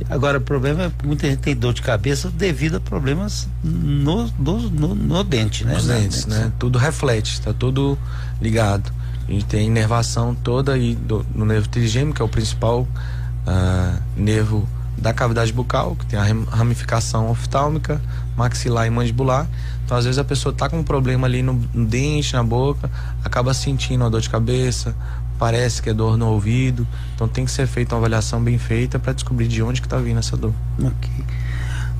Agora, 0.09 0.37
o 0.37 0.41
problema 0.41 0.83
é 0.83 0.89
que 0.89 1.07
muita 1.07 1.29
gente 1.29 1.39
tem 1.39 1.55
dor 1.55 1.73
de 1.73 1.81
cabeça 1.81 2.29
devido 2.29 2.75
a 2.75 2.79
problemas 2.81 3.47
no, 3.63 4.29
no, 4.37 4.69
no, 4.69 4.95
no 4.95 5.23
dente, 5.23 5.63
né? 5.63 5.75
Nos 5.75 5.87
dentes, 5.87 6.25
né? 6.25 6.51
Tudo 6.59 6.77
reflete, 6.77 7.39
tá 7.39 7.53
tudo 7.53 7.97
ligado. 8.41 8.91
A 9.27 9.31
gente 9.31 9.45
tem 9.45 9.67
inervação 9.67 10.35
toda 10.35 10.73
aí 10.73 10.95
do, 10.95 11.25
nervo 11.35 11.69
trigêmeo, 11.69 12.13
que 12.13 12.21
é 12.21 12.25
o 12.25 12.29
principal 12.29 12.81
uh, 12.81 14.01
nervo 14.15 14.67
da 14.97 15.13
cavidade 15.13 15.51
bucal, 15.51 15.95
que 15.95 16.05
tem 16.05 16.19
a 16.19 16.23
ramificação 16.55 17.29
oftálmica, 17.29 18.01
maxilar 18.35 18.85
e 18.85 18.89
mandibular. 18.89 19.47
Então, 19.83 19.97
às 19.97 20.05
vezes, 20.05 20.19
a 20.19 20.23
pessoa 20.23 20.53
tá 20.53 20.69
com 20.69 20.79
um 20.79 20.83
problema 20.83 21.27
ali 21.27 21.41
no, 21.41 21.53
no 21.73 21.85
dente, 21.85 22.33
na 22.33 22.43
boca, 22.43 22.89
acaba 23.23 23.53
sentindo 23.53 24.01
uma 24.01 24.09
dor 24.09 24.21
de 24.21 24.29
cabeça, 24.29 24.95
parece 25.41 25.81
que 25.81 25.89
é 25.89 25.93
dor 25.93 26.17
no 26.17 26.27
ouvido. 26.27 26.87
Então 27.15 27.27
tem 27.27 27.45
que 27.45 27.51
ser 27.51 27.65
feita 27.65 27.95
uma 27.95 28.01
avaliação 28.01 28.39
bem 28.43 28.59
feita 28.59 28.99
para 28.99 29.11
descobrir 29.11 29.47
de 29.47 29.63
onde 29.63 29.81
que 29.81 29.87
está 29.87 29.97
vindo 29.97 30.19
essa 30.19 30.37
dor. 30.37 30.53
Ok. 30.79 31.09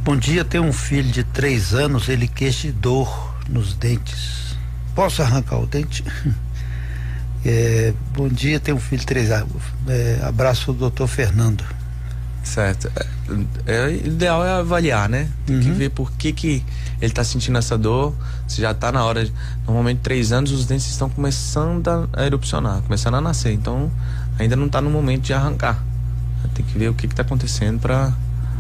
Bom 0.03 0.15
dia, 0.15 0.45
tenho 0.45 0.63
um 0.63 0.71
filho 0.71 1.11
de 1.11 1.23
três 1.23 1.73
anos, 1.73 2.07
ele 2.07 2.27
queixa 2.27 2.67
de 2.67 2.73
dor 2.73 3.33
nos 3.49 3.73
dentes. 3.73 4.55
Posso 4.93 5.23
arrancar 5.23 5.57
o 5.57 5.65
dente? 5.65 6.03
É, 7.43 7.93
bom 8.13 8.27
dia, 8.27 8.59
tenho 8.59 8.77
um 8.77 8.79
filho 8.79 8.99
de 8.99 9.05
três 9.05 9.31
anos. 9.31 9.61
É, 9.87 10.19
abraço 10.23 10.71
do 10.71 10.79
doutor 10.79 11.07
Fernando. 11.07 11.63
Certo. 12.43 12.91
É, 12.95 13.73
é, 13.73 13.95
ideal 13.95 14.45
é 14.45 14.51
avaliar, 14.51 15.07
né? 15.07 15.29
Tem 15.45 15.55
uhum. 15.55 15.61
que 15.61 15.71
ver 15.71 15.89
por 15.89 16.11
que, 16.11 16.33
que 16.33 16.65
ele 16.99 17.11
está 17.11 17.23
sentindo 17.23 17.57
essa 17.57 17.77
dor. 17.77 18.13
Se 18.47 18.61
já 18.61 18.71
está 18.71 18.91
na 18.91 19.03
hora. 19.03 19.25
De, 19.25 19.33
normalmente, 19.65 19.99
três 19.99 20.31
anos, 20.31 20.51
os 20.51 20.65
dentes 20.65 20.87
estão 20.87 21.09
começando 21.09 22.09
a 22.13 22.25
erupcionar, 22.25 22.81
começando 22.81 23.15
a 23.15 23.21
nascer. 23.21 23.53
Então, 23.53 23.91
ainda 24.39 24.55
não 24.55 24.65
está 24.65 24.81
no 24.81 24.89
momento 24.89 25.23
de 25.23 25.33
arrancar. 25.33 25.83
Tem 26.53 26.65
que 26.65 26.77
ver 26.77 26.89
o 26.89 26.93
que 26.93 27.05
está 27.05 27.21
acontecendo 27.21 27.79
para 27.79 28.13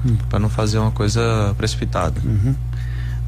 uhum. 0.05 0.39
não 0.39 0.49
fazer 0.49 0.77
uma 0.77 0.91
coisa 0.91 1.53
precipitada. 1.57 2.21
Uhum. 2.23 2.55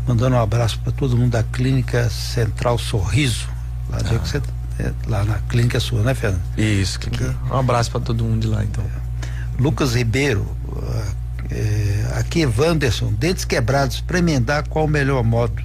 Mandando 0.08 0.36
um 0.36 0.42
abraço 0.42 0.80
para 0.80 0.92
todo 0.92 1.18
mundo 1.18 1.32
da 1.32 1.44
Clínica 1.44 2.10
Central 2.10 2.78
Sorriso. 2.78 3.48
Lá, 3.90 4.00
ah. 4.00 4.18
você, 4.20 4.42
é, 4.80 4.92
lá 5.08 5.24
na 5.24 5.40
clínica 5.50 5.80
sua, 5.80 6.02
né, 6.02 6.14
Fernando? 6.14 6.42
Isso. 6.58 7.00
Que, 7.00 7.10
um 7.52 7.58
abraço 7.58 7.92
para 7.92 8.00
todo 8.00 8.24
mundo 8.24 8.42
de 8.42 8.48
lá, 8.48 8.64
então. 8.64 8.84
É. 8.84 9.62
Lucas 9.62 9.96
Ribeiro, 9.96 10.46
é, 11.52 12.18
aqui 12.18 12.46
Wanderson, 12.46 13.14
dentes 13.14 13.46
quebrados, 13.46 14.02
para 14.02 14.20
emendar, 14.20 14.68
qual 14.68 14.86
o 14.86 14.88
melhor 14.88 15.24
modo? 15.24 15.62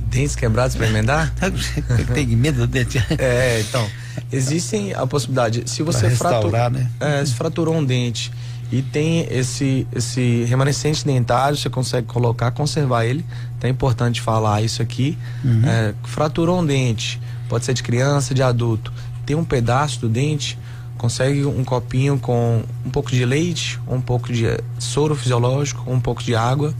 Dentes 0.00 0.36
quebrados 0.36 0.76
para 0.76 0.86
emendar? 0.86 1.32
Tem 2.14 2.26
medo 2.28 2.60
do 2.60 2.66
dente. 2.66 2.98
É, 3.18 3.60
então, 3.60 3.88
existem 4.32 4.94
a 4.94 5.06
possibilidade, 5.06 5.64
se 5.66 5.82
você 5.82 6.10
fratura, 6.10 6.70
né? 6.70 6.90
é, 7.00 7.24
se 7.24 7.34
fraturou 7.34 7.76
um 7.76 7.84
dente 7.84 8.32
e 8.70 8.82
tem 8.82 9.26
esse 9.30 9.86
esse 9.94 10.44
remanescente 10.44 11.04
dentário, 11.04 11.56
você 11.56 11.70
consegue 11.70 12.06
colocar, 12.06 12.50
conservar 12.50 13.04
ele. 13.06 13.24
Então 13.56 13.68
é 13.68 13.70
importante 13.70 14.20
falar 14.20 14.62
isso 14.62 14.82
aqui. 14.82 15.16
Uhum. 15.42 15.62
É, 15.64 15.94
fraturou 16.04 16.60
um 16.60 16.66
dente, 16.66 17.20
pode 17.48 17.64
ser 17.64 17.74
de 17.74 17.82
criança, 17.82 18.34
de 18.34 18.42
adulto, 18.42 18.92
tem 19.24 19.36
um 19.36 19.44
pedaço 19.44 20.00
do 20.00 20.08
dente, 20.08 20.58
consegue 20.96 21.44
um 21.44 21.64
copinho 21.64 22.18
com 22.18 22.62
um 22.84 22.90
pouco 22.90 23.10
de 23.10 23.24
leite, 23.24 23.78
um 23.86 24.00
pouco 24.00 24.32
de 24.32 24.44
soro 24.78 25.14
fisiológico, 25.14 25.90
um 25.90 26.00
pouco 26.00 26.22
de 26.22 26.34
água, 26.34 26.74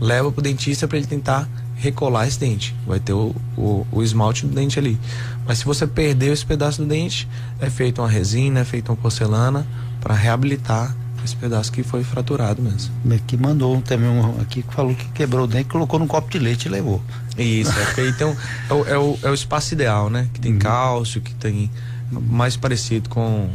leva 0.00 0.30
pro 0.32 0.42
dentista 0.42 0.88
para 0.88 0.98
ele 0.98 1.06
tentar 1.06 1.48
recolar 1.76 2.26
esse 2.26 2.38
dente. 2.38 2.74
Vai 2.86 2.98
ter 2.98 3.12
o, 3.12 3.34
o, 3.56 3.86
o, 3.92 4.02
esmalte 4.02 4.46
do 4.46 4.54
dente 4.54 4.78
ali. 4.78 4.98
Mas 5.46 5.58
se 5.58 5.64
você 5.64 5.86
perdeu 5.86 6.32
esse 6.32 6.44
pedaço 6.44 6.82
do 6.82 6.88
dente, 6.88 7.28
é 7.60 7.68
feita 7.68 8.00
uma 8.00 8.08
resina, 8.08 8.60
é 8.60 8.64
feita 8.64 8.90
uma 8.90 8.96
porcelana 8.96 9.66
para 10.00 10.14
reabilitar 10.14 10.96
esse 11.24 11.34
pedaço 11.36 11.72
que 11.72 11.82
foi 11.82 12.04
fraturado 12.04 12.62
mesmo. 12.62 12.92
Aqui 13.14 13.36
mandou 13.36 13.80
também 13.80 14.08
um 14.08 14.40
aqui 14.40 14.62
que 14.62 14.74
falou 14.74 14.94
que 14.94 15.08
quebrou 15.08 15.44
o 15.44 15.46
dente, 15.46 15.68
colocou 15.68 15.98
num 15.98 16.06
copo 16.06 16.30
de 16.30 16.38
leite 16.38 16.66
e 16.66 16.68
levou. 16.68 17.02
Isso, 17.38 17.72
é 17.72 17.84
porque 17.84 18.24
um, 18.24 18.36
é, 18.70 18.74
o, 18.74 18.88
é, 18.88 18.98
o, 18.98 19.18
é 19.22 19.30
o 19.30 19.34
espaço 19.34 19.74
ideal, 19.74 20.10
né? 20.10 20.28
Que 20.32 20.40
tem 20.40 20.52
uhum. 20.52 20.58
cálcio, 20.58 21.20
que 21.20 21.34
tem 21.34 21.70
mais 22.10 22.56
parecido 22.56 23.08
com, 23.08 23.48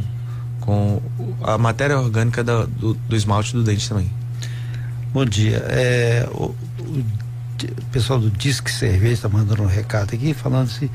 com 0.60 1.00
a 1.42 1.56
matéria 1.56 1.98
orgânica 1.98 2.42
do, 2.42 2.66
do, 2.66 2.94
do 2.94 3.16
esmalte 3.16 3.52
do 3.52 3.62
dente 3.62 3.88
também. 3.88 4.10
Bom 5.12 5.24
dia. 5.24 5.64
É, 5.68 6.28
o, 6.32 6.54
o, 6.80 7.04
pessoal 7.92 8.18
do 8.18 8.30
Disque 8.30 8.70
Cerveja 8.70 9.12
está 9.12 9.28
mandando 9.28 9.62
um 9.62 9.66
recado 9.66 10.14
aqui 10.14 10.32
falando 10.32 10.68
se 10.68 10.90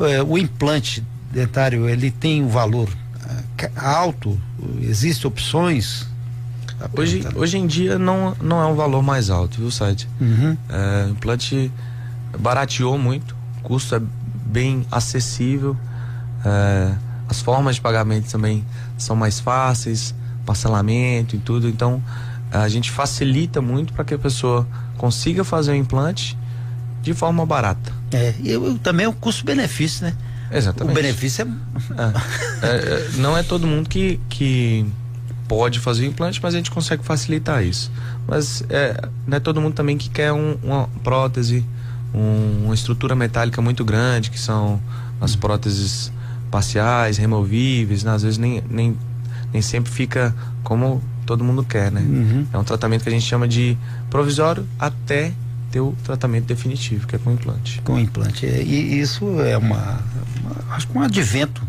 é, 0.00 0.22
o 0.22 0.36
implante 0.36 1.02
dentário 1.32 1.88
ele 1.88 2.10
tem 2.10 2.42
um 2.42 2.48
valor 2.48 2.88
alto? 3.76 4.40
Existem 4.80 5.26
opções? 5.26 6.06
Hoje, 6.96 7.26
hoje 7.34 7.56
em 7.56 7.66
dia 7.66 7.98
não, 7.98 8.36
não 8.42 8.60
é 8.60 8.66
um 8.66 8.74
valor 8.74 9.02
mais 9.02 9.30
alto, 9.30 9.58
viu, 9.58 9.70
site? 9.70 10.08
Uhum. 10.20 10.56
É, 10.68 11.06
o 11.06 11.10
implante 11.10 11.72
barateou 12.38 12.98
muito, 12.98 13.34
o 13.58 13.62
custo 13.62 13.94
é 13.94 14.02
bem 14.46 14.86
acessível. 14.90 15.76
É, 16.44 16.94
as 17.28 17.40
formas 17.40 17.76
de 17.76 17.80
pagamento 17.80 18.30
também 18.30 18.64
são 18.98 19.16
mais 19.16 19.40
fáceis, 19.40 20.14
parcelamento 20.44 21.36
e 21.36 21.38
tudo. 21.38 21.68
Então 21.68 22.02
a 22.50 22.68
gente 22.68 22.90
facilita 22.90 23.60
muito 23.60 23.92
para 23.92 24.04
que 24.04 24.14
a 24.14 24.18
pessoa 24.18 24.66
consiga 24.96 25.42
fazer 25.42 25.72
o 25.72 25.74
implante 25.74 26.36
de 27.02 27.12
forma 27.14 27.44
barata. 27.44 27.92
É, 28.12 28.34
e 28.40 28.50
eu, 28.50 28.78
também 28.78 29.06
é 29.06 29.08
o 29.08 29.12
custo-benefício, 29.12 30.06
né? 30.06 30.14
Exatamente. 30.56 30.92
O 30.92 30.94
benefício 30.94 31.42
é... 31.42 32.66
é, 32.66 32.68
é, 32.68 33.08
não 33.16 33.36
é 33.36 33.42
todo 33.42 33.66
mundo 33.66 33.88
que, 33.88 34.20
que 34.28 34.86
pode 35.48 35.80
fazer 35.80 36.04
o 36.04 36.06
implante, 36.06 36.40
mas 36.42 36.54
a 36.54 36.56
gente 36.56 36.70
consegue 36.70 37.04
facilitar 37.04 37.64
isso. 37.64 37.90
Mas 38.26 38.62
é, 38.68 39.08
não 39.26 39.36
é 39.36 39.40
todo 39.40 39.60
mundo 39.60 39.74
também 39.74 39.98
que 39.98 40.08
quer 40.08 40.32
um, 40.32 40.56
uma 40.62 40.88
prótese, 41.02 41.64
um, 42.14 42.64
uma 42.66 42.74
estrutura 42.74 43.14
metálica 43.14 43.60
muito 43.60 43.84
grande, 43.84 44.30
que 44.30 44.38
são 44.38 44.80
as 45.20 45.36
próteses 45.36 46.12
parciais, 46.50 47.18
removíveis, 47.18 48.04
né? 48.04 48.12
às 48.12 48.22
vezes 48.22 48.38
nem, 48.38 48.62
nem, 48.70 48.96
nem 49.52 49.62
sempre 49.62 49.90
fica 49.90 50.34
como 50.62 51.02
todo 51.26 51.42
mundo 51.42 51.64
quer, 51.64 51.90
né? 51.90 52.00
Uhum. 52.00 52.46
É 52.52 52.58
um 52.58 52.64
tratamento 52.64 53.02
que 53.02 53.08
a 53.08 53.12
gente 53.12 53.24
chama 53.24 53.48
de 53.48 53.76
provisório 54.10 54.66
até 54.78 55.32
ter 55.74 55.80
o 55.80 55.92
tratamento 56.04 56.44
definitivo, 56.44 57.04
que 57.04 57.16
é 57.16 57.18
com 57.18 57.32
implante. 57.32 57.80
Com 57.82 57.98
implante. 57.98 58.46
É, 58.46 58.62
e 58.62 59.00
isso 59.00 59.40
é 59.40 59.58
uma, 59.58 60.00
uma 60.40 60.74
acho 60.76 60.86
que 60.86 60.96
um 60.96 61.02
advento 61.02 61.60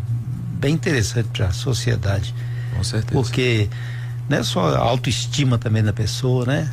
bem 0.60 0.74
interessante 0.74 1.28
para 1.30 1.48
a 1.48 1.52
sociedade. 1.52 2.32
Com 2.76 2.84
certeza. 2.84 3.12
Porque 3.12 3.68
não 4.28 4.38
é 4.38 4.44
só 4.44 4.76
a 4.76 4.78
autoestima 4.78 5.58
também 5.58 5.82
da 5.82 5.92
pessoa, 5.92 6.46
né? 6.46 6.72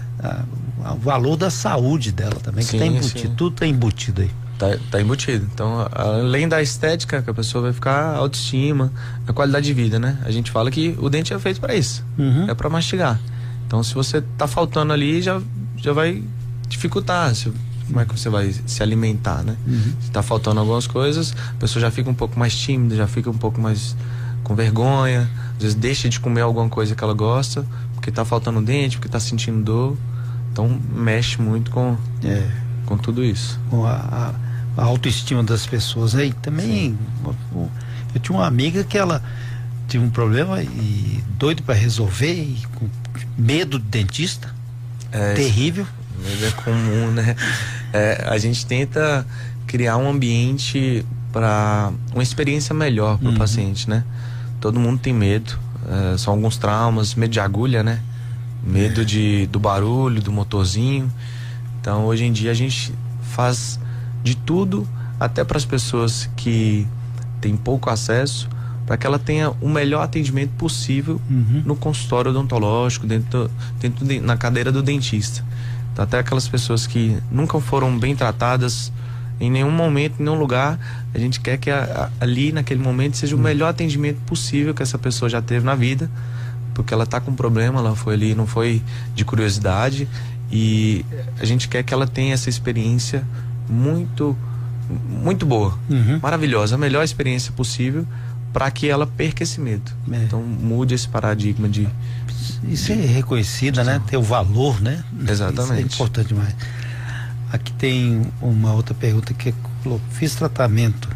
o 0.80 1.00
valor 1.00 1.36
da 1.36 1.50
saúde 1.50 2.12
dela 2.12 2.36
também, 2.36 2.64
sim, 2.64 2.70
que 2.70 2.76
está 2.76 2.86
embutido, 2.86 3.20
sim. 3.20 3.36
tudo 3.36 3.54
está 3.54 3.66
embutido 3.66 4.22
aí. 4.22 4.32
Tá, 4.60 4.68
tá 4.92 5.02
embutido. 5.02 5.50
Então, 5.52 5.90
além 5.92 6.48
da 6.48 6.62
estética, 6.62 7.20
que 7.24 7.30
a 7.32 7.34
pessoa 7.34 7.64
vai 7.64 7.74
ficar, 7.74 8.14
a 8.14 8.18
autoestima, 8.18 8.94
a 9.28 9.34
qualidade 9.34 9.66
de 9.66 9.74
vida, 9.74 9.98
né? 9.98 10.20
A 10.24 10.30
gente 10.30 10.52
fala 10.52 10.70
que 10.70 10.96
o 11.00 11.10
dente 11.10 11.34
é 11.34 11.40
feito 11.40 11.60
para 11.60 11.74
isso. 11.74 12.06
Uhum. 12.16 12.48
É 12.48 12.54
para 12.54 12.70
mastigar. 12.70 13.20
Então, 13.66 13.82
se 13.84 13.96
você 13.96 14.22
tá 14.38 14.48
faltando 14.48 14.94
ali, 14.94 15.20
já, 15.20 15.42
já 15.78 15.94
vai 15.94 16.24
dificultar. 16.74 17.34
Se, 17.34 17.52
como 17.88 18.00
é 18.00 18.06
que 18.06 18.18
você 18.18 18.30
vai 18.30 18.54
se 18.66 18.82
alimentar, 18.82 19.44
né? 19.44 19.56
Uhum. 19.68 19.94
Se 20.02 20.12
tá 20.12 20.22
faltando 20.22 20.60
algumas 20.60 20.88
coisas, 20.88 21.34
a 21.50 21.60
pessoa 21.60 21.82
já 21.82 21.92
fica 21.92 22.10
um 22.10 22.14
pouco 22.14 22.38
mais 22.38 22.56
tímida, 22.56 22.96
já 22.96 23.08
fica 23.08 23.30
um 23.30 23.38
pouco 23.38 23.60
mais 23.62 23.96
com 24.44 24.56
vergonha, 24.56 25.30
às 25.56 25.62
vezes 25.62 25.76
deixa 25.76 26.10
de 26.10 26.20
comer 26.20 26.42
alguma 26.42 26.70
coisa 26.70 26.96
que 26.96 27.04
ela 27.04 27.14
gosta, 27.14 27.66
porque 27.94 28.12
tá 28.12 28.26
faltando 28.26 28.62
dente, 28.62 28.98
porque 28.98 29.10
tá 29.10 29.20
sentindo 29.20 29.64
dor. 29.64 29.98
Então 30.52 30.80
mexe 30.94 31.42
muito 31.42 31.72
com, 31.72 31.98
é. 32.24 32.48
com 32.86 32.98
tudo 32.98 33.24
isso. 33.24 33.60
Com 33.70 33.86
a, 33.86 34.34
a, 34.78 34.84
autoestima 34.84 35.44
das 35.44 35.66
pessoas. 35.66 36.14
Aí 36.14 36.32
também 36.34 36.98
eu 38.14 38.22
tinha 38.22 38.38
uma 38.38 38.46
amiga 38.46 38.84
que 38.84 38.98
ela 38.98 39.24
tinha 39.88 40.02
um 40.02 40.10
problema 40.10 40.62
e 40.62 41.24
doido 41.38 41.64
para 41.64 41.76
resolver, 41.76 42.34
e 42.34 42.62
com 42.76 42.88
medo 43.38 43.80
de 43.80 43.86
dentista. 43.86 44.54
É, 45.12 45.34
terrível. 45.34 45.86
É 46.26 46.52
comum, 46.52 47.12
né? 47.12 47.36
É, 47.92 48.26
a 48.28 48.38
gente 48.38 48.66
tenta 48.66 49.26
criar 49.68 49.98
um 49.98 50.10
ambiente 50.10 51.06
para 51.32 51.92
uma 52.14 52.24
experiência 52.24 52.74
melhor 52.74 53.18
para 53.18 53.28
o 53.28 53.32
uhum. 53.32 53.38
paciente, 53.38 53.90
né? 53.90 54.04
Todo 54.62 54.80
mundo 54.80 55.00
tem 55.00 55.14
medo, 55.14 55.58
é, 56.14 56.18
são 56.18 56.34
alguns 56.34 56.58
traumas, 56.58 57.16
medo 57.16 57.32
de 57.32 57.40
agulha, 57.40 57.84
né? 57.84 58.00
Medo 58.64 59.02
é. 59.02 59.04
de, 59.04 59.48
do 59.48 59.60
barulho, 59.60 60.22
do 60.22 60.32
motorzinho. 60.32 61.12
Então 61.82 62.06
hoje 62.06 62.24
em 62.24 62.32
dia 62.32 62.52
a 62.52 62.54
gente 62.54 62.94
faz 63.22 63.80
de 64.24 64.36
tudo, 64.36 64.88
até 65.20 65.44
para 65.44 65.58
as 65.58 65.66
pessoas 65.66 66.30
que 66.38 66.88
têm 67.42 67.58
pouco 67.58 67.90
acesso, 67.90 68.48
para 68.86 68.96
que 68.96 69.06
ela 69.06 69.20
tenha 69.20 69.52
o 69.62 69.68
melhor 69.68 70.02
atendimento 70.02 70.52
possível 70.52 71.20
uhum. 71.30 71.64
no 71.66 71.76
consultório 71.76 72.32
odontológico, 72.32 73.08
dentro, 73.08 73.50
dentro 73.80 74.06
de, 74.06 74.20
na 74.20 74.38
cadeira 74.38 74.72
do 74.72 74.82
dentista. 74.82 75.44
Então, 75.94 76.04
até 76.04 76.20
aquelas 76.20 76.48
pessoas 76.48 76.86
que 76.86 77.18
nunca 77.32 77.60
foram 77.62 77.98
bem 77.98 78.16
tratadas 78.16 78.92
em 79.40 79.50
nenhum 79.50 79.72
momento, 79.72 80.16
em 80.20 80.24
nenhum 80.24 80.38
lugar, 80.38 80.80
a 81.14 81.20
gente 81.20 81.40
quer 81.40 81.58
que 81.58 81.70
a, 81.70 82.10
a, 82.20 82.24
ali, 82.24 82.52
naquele 82.52 82.82
momento, 82.82 83.18
seja 83.18 83.36
o 83.36 83.38
uhum. 83.38 83.44
melhor 83.44 83.70
atendimento 83.70 84.20
possível 84.26 84.74
que 84.74 84.82
essa 84.82 84.98
pessoa 84.98 85.30
já 85.30 85.42
teve 85.42 85.66
na 85.66 85.76
vida, 85.76 86.10
porque 86.74 86.94
ela 86.94 87.04
está 87.04 87.22
com 87.22 87.32
um 87.32 87.36
problema, 87.36 87.80
ela 87.80 87.96
foi 87.96 88.16
ali, 88.16 88.34
não 88.34 88.48
foi 88.48 88.82
de 89.14 89.24
curiosidade, 89.24 90.08
e 90.52 91.06
a 91.40 91.46
gente 91.46 91.68
quer 91.68 91.84
que 91.84 91.94
ela 91.94 92.08
tenha 92.08 92.34
essa 92.34 92.50
experiência 92.50 93.24
muito 93.70 94.36
muito 95.10 95.46
boa, 95.46 95.80
uhum. 95.90 96.20
maravilhosa, 96.22 96.76
a 96.76 96.78
melhor 96.78 97.04
experiência 97.04 97.54
possível 97.54 98.06
para 98.52 98.70
que 98.70 98.88
ela 98.88 99.08
perca 99.08 99.42
esse 99.42 99.60
medo. 99.60 99.92
É. 100.12 100.18
Então 100.18 100.42
mude 100.42 100.94
esse 100.94 101.08
paradigma 101.08 101.68
de 101.68 101.88
isso 102.68 102.92
é 102.92 102.96
reconhecida, 102.96 103.84
né? 103.84 104.02
Ter 104.08 104.18
o 104.18 104.22
valor, 104.22 104.82
né? 104.82 105.04
Exatamente. 105.28 105.64
Isso 105.64 105.94
é 105.94 105.96
importante 105.96 106.28
demais. 106.30 106.56
Aqui 107.52 107.72
tem 107.74 108.22
uma 108.42 108.74
outra 108.74 108.94
pergunta 108.94 109.34
que 109.34 109.50
é, 109.50 109.54
fiz 110.12 110.36
tratamento, 110.36 111.08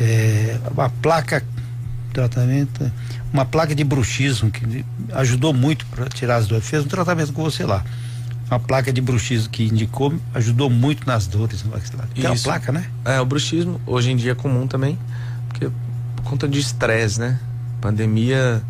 é, 0.00 0.58
uma 0.70 0.88
placa 0.88 1.44
tratamento, 2.12 2.90
uma 3.32 3.44
placa 3.44 3.74
de 3.74 3.84
bruxismo 3.84 4.50
que 4.50 4.84
ajudou 5.12 5.52
muito 5.52 5.86
para 5.86 6.08
tirar 6.08 6.36
as 6.36 6.46
dores. 6.46 6.66
Fez 6.66 6.84
um 6.84 6.88
tratamento 6.88 7.32
com 7.32 7.42
você 7.42 7.64
lá 7.64 7.84
uma 8.50 8.58
placa 8.58 8.92
de 8.92 9.00
bruxismo 9.00 9.48
que 9.48 9.64
indicou, 9.64 10.12
ajudou 10.34 10.68
muito 10.68 11.06
nas 11.06 11.26
dores. 11.26 11.64
Tem 12.14 12.26
uma 12.26 12.36
placa, 12.36 12.72
né? 12.72 12.84
É, 13.04 13.20
o 13.20 13.24
bruxismo 13.24 13.80
hoje 13.86 14.10
em 14.10 14.16
dia 14.16 14.32
é 14.32 14.34
comum 14.34 14.66
também, 14.66 14.98
porque 15.48 15.70
por 16.16 16.24
conta 16.24 16.48
de 16.48 16.58
estresse, 16.58 17.20
né? 17.20 17.38
Pandemia. 17.80 18.60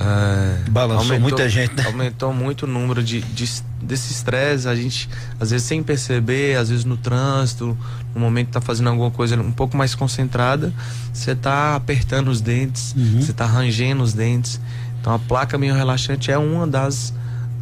É, 0.00 0.70
Balançou 0.70 1.04
aumentou, 1.04 1.20
muita 1.20 1.48
gente, 1.48 1.74
né? 1.74 1.84
Aumentou 1.84 2.32
muito 2.32 2.62
o 2.62 2.66
número 2.66 3.02
de, 3.02 3.20
de 3.20 3.44
desse 3.82 4.12
estresse, 4.12 4.66
a 4.66 4.74
gente, 4.74 5.08
às 5.38 5.50
vezes 5.50 5.66
sem 5.66 5.82
perceber, 5.82 6.56
às 6.56 6.70
vezes 6.70 6.84
no 6.84 6.96
trânsito, 6.96 7.76
no 8.14 8.20
momento 8.20 8.46
que 8.46 8.52
tá 8.52 8.60
fazendo 8.60 8.88
alguma 8.88 9.10
coisa 9.10 9.38
um 9.38 9.52
pouco 9.52 9.76
mais 9.76 9.94
concentrada, 9.94 10.72
você 11.12 11.34
tá 11.34 11.76
apertando 11.76 12.28
os 12.28 12.40
dentes, 12.40 12.94
uhum. 12.96 13.20
você 13.20 13.32
tá 13.32 13.44
rangendo 13.44 14.02
os 14.02 14.14
dentes. 14.14 14.58
Então 15.00 15.14
a 15.14 15.18
placa 15.18 15.58
meio 15.58 15.74
relaxante 15.74 16.30
é 16.30 16.38
uma 16.38 16.66
das 16.66 17.12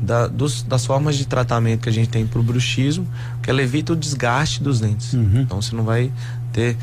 da, 0.01 0.29
dos, 0.29 0.63
das 0.63 0.87
formas 0.87 1.17
de 1.17 1.27
tratamento 1.27 1.83
que 1.83 1.89
a 1.89 1.93
gente 1.93 2.09
tem 2.09 2.27
para 2.27 2.39
o 2.39 2.43
bruxismo, 2.43 3.07
que 3.43 3.51
ela 3.51 3.61
evita 3.61 3.93
o 3.93 3.97
desgaste 3.97 4.63
dos 4.63 4.81
dentes. 4.81 5.13
Uhum. 5.13 5.41
Então 5.41 5.61
você 5.61 5.75
não 5.75 5.83
vai 5.83 6.13
ter 6.59 6.77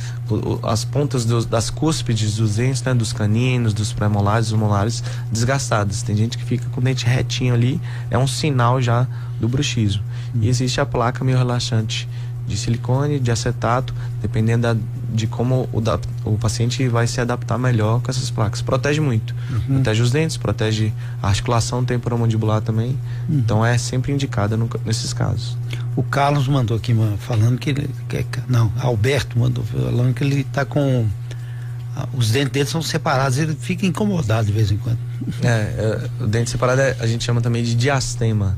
as 0.64 0.86
pontas 0.86 1.26
dos, 1.26 1.46
das 1.46 1.70
cúspides 1.70 2.38
dos 2.38 2.56
dentes, 2.56 2.82
né, 2.84 2.94
dos 2.94 3.12
caninos, 3.12 3.74
dos 3.74 3.92
pré-molares, 3.92 4.50
dos 4.50 4.58
molares 4.58 5.04
desgastadas. 5.30 6.02
Tem 6.02 6.16
gente 6.16 6.38
que 6.38 6.46
fica 6.46 6.66
com 6.70 6.80
o 6.80 6.84
dente 6.84 7.06
retinho 7.06 7.54
ali, 7.54 7.82
é 8.10 8.18
um 8.18 8.26
sinal 8.26 8.82
já 8.82 9.06
do 9.38 9.50
bruxismo. 9.50 10.02
Uhum. 10.34 10.44
E 10.44 10.48
existe 10.48 10.80
a 10.80 10.86
placa 10.86 11.26
meio 11.26 11.38
relaxante 11.38 12.08
de 12.48 12.58
silicone, 12.58 13.20
de 13.20 13.32
acetato, 13.32 13.94
dependendo 14.22 14.64
da, 14.64 14.76
de 15.14 15.28
como 15.28 15.68
o, 15.72 15.82
da, 15.82 16.00
o 16.24 16.38
paciente 16.38 16.88
vai 16.88 17.08
se 17.08 17.20
adaptar 17.20 17.58
melhor 17.58 18.02
com 18.02 18.12
essas 18.12 18.30
placas. 18.30 18.62
Protege 18.62 19.02
muito. 19.02 19.36
Uhum. 19.50 19.76
Protege 19.76 20.02
os 20.02 20.12
dentes, 20.12 20.38
protege 20.38 20.94
a 21.22 21.28
articulação 21.28 21.84
temporomandibular 21.84 22.62
também. 22.62 22.98
Uhum. 23.28 23.40
Então 23.40 23.66
é 23.66 23.78
sempre 23.78 24.12
indicada 24.12 24.58
nesses 24.86 25.14
casos. 25.14 25.58
O 25.96 26.04
Carlos 26.04 26.48
mandou 26.48 26.76
aqui 26.76 26.94
falando 27.20 27.58
que 27.58 27.70
ele. 27.70 27.90
Que, 28.10 28.26
não, 28.48 28.72
Alberto 28.80 29.40
mandou 29.40 29.64
falando 29.64 30.14
que 30.14 30.24
ele 30.24 30.42
está 30.42 30.66
com. 30.66 31.08
Os 32.14 32.30
dentes 32.32 32.52
dele 32.52 32.66
são 32.66 32.82
separados, 32.82 33.38
ele 33.38 33.56
fica 33.56 33.86
incomodado 33.86 34.48
de 34.48 34.52
vez 34.52 34.70
em 34.70 34.76
quando. 34.76 35.00
É, 35.42 35.48
é 35.48 36.24
o 36.24 36.28
dente 36.28 36.50
separado 36.50 36.82
é, 36.82 36.98
a 37.00 37.08
gente 37.08 37.24
chama 37.24 37.40
também 37.40 37.64
de 37.64 37.74
diastema. 37.74 38.58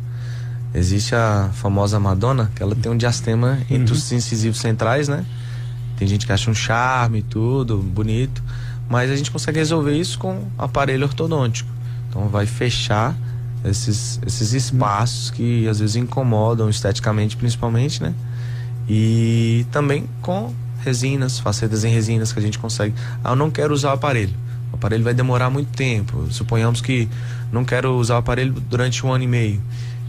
Existe 0.78 1.16
a 1.16 1.50
famosa 1.54 2.00
Madonna, 2.00 2.52
que 2.56 2.62
ela 2.62 2.76
tem 2.76 2.92
um 2.92 2.98
diastema 2.98 3.58
entre 3.70 3.92
uhum. 3.92 3.98
os 3.98 4.12
incisivos 4.12 4.60
centrais, 4.60 5.08
né? 5.08 5.26
Tem 5.98 6.08
gente 6.08 6.28
que 6.28 6.32
acha 6.32 6.52
um 6.52 6.54
charme 6.54 7.20
e 7.20 7.22
tudo, 7.24 7.80
bonito, 7.80 8.44
mas 8.88 9.10
a 9.10 9.16
gente 9.16 9.32
consegue 9.32 9.58
resolver 9.58 9.98
isso 9.98 10.20
com 10.20 10.44
aparelho 10.56 11.06
ortodôntico. 11.08 11.70
Então 12.08 12.30
vai 12.30 12.46
fechar 12.46 13.16
esses, 13.66 14.20
esses 14.26 14.54
espaços 14.54 15.32
que 15.32 15.68
às 15.68 15.80
vezes 15.80 15.96
incomodam 15.96 16.70
esteticamente, 16.70 17.36
principalmente, 17.36 18.04
né? 18.04 18.14
E 18.88 19.66
também 19.72 20.08
com 20.22 20.54
resinas, 20.86 21.40
facetas 21.40 21.84
em 21.84 21.90
resinas 21.90 22.32
que 22.32 22.38
a 22.38 22.42
gente 22.42 22.60
consegue. 22.60 22.94
Ah, 23.24 23.32
eu 23.32 23.36
não 23.36 23.50
quero 23.50 23.74
usar 23.74 23.90
o 23.90 23.94
aparelho. 23.94 24.34
O 24.72 24.76
aparelho 24.76 25.04
vai 25.04 25.14
demorar 25.14 25.50
muito 25.50 25.76
tempo. 25.76 26.28
Suponhamos 26.30 26.82
que 26.82 27.10
não 27.52 27.66
quero 27.66 27.96
usar 27.96 28.16
o 28.16 28.18
aparelho 28.18 28.54
durante 28.54 29.04
um 29.06 29.12
ano 29.12 29.24
e 29.24 29.28
meio. 29.28 29.62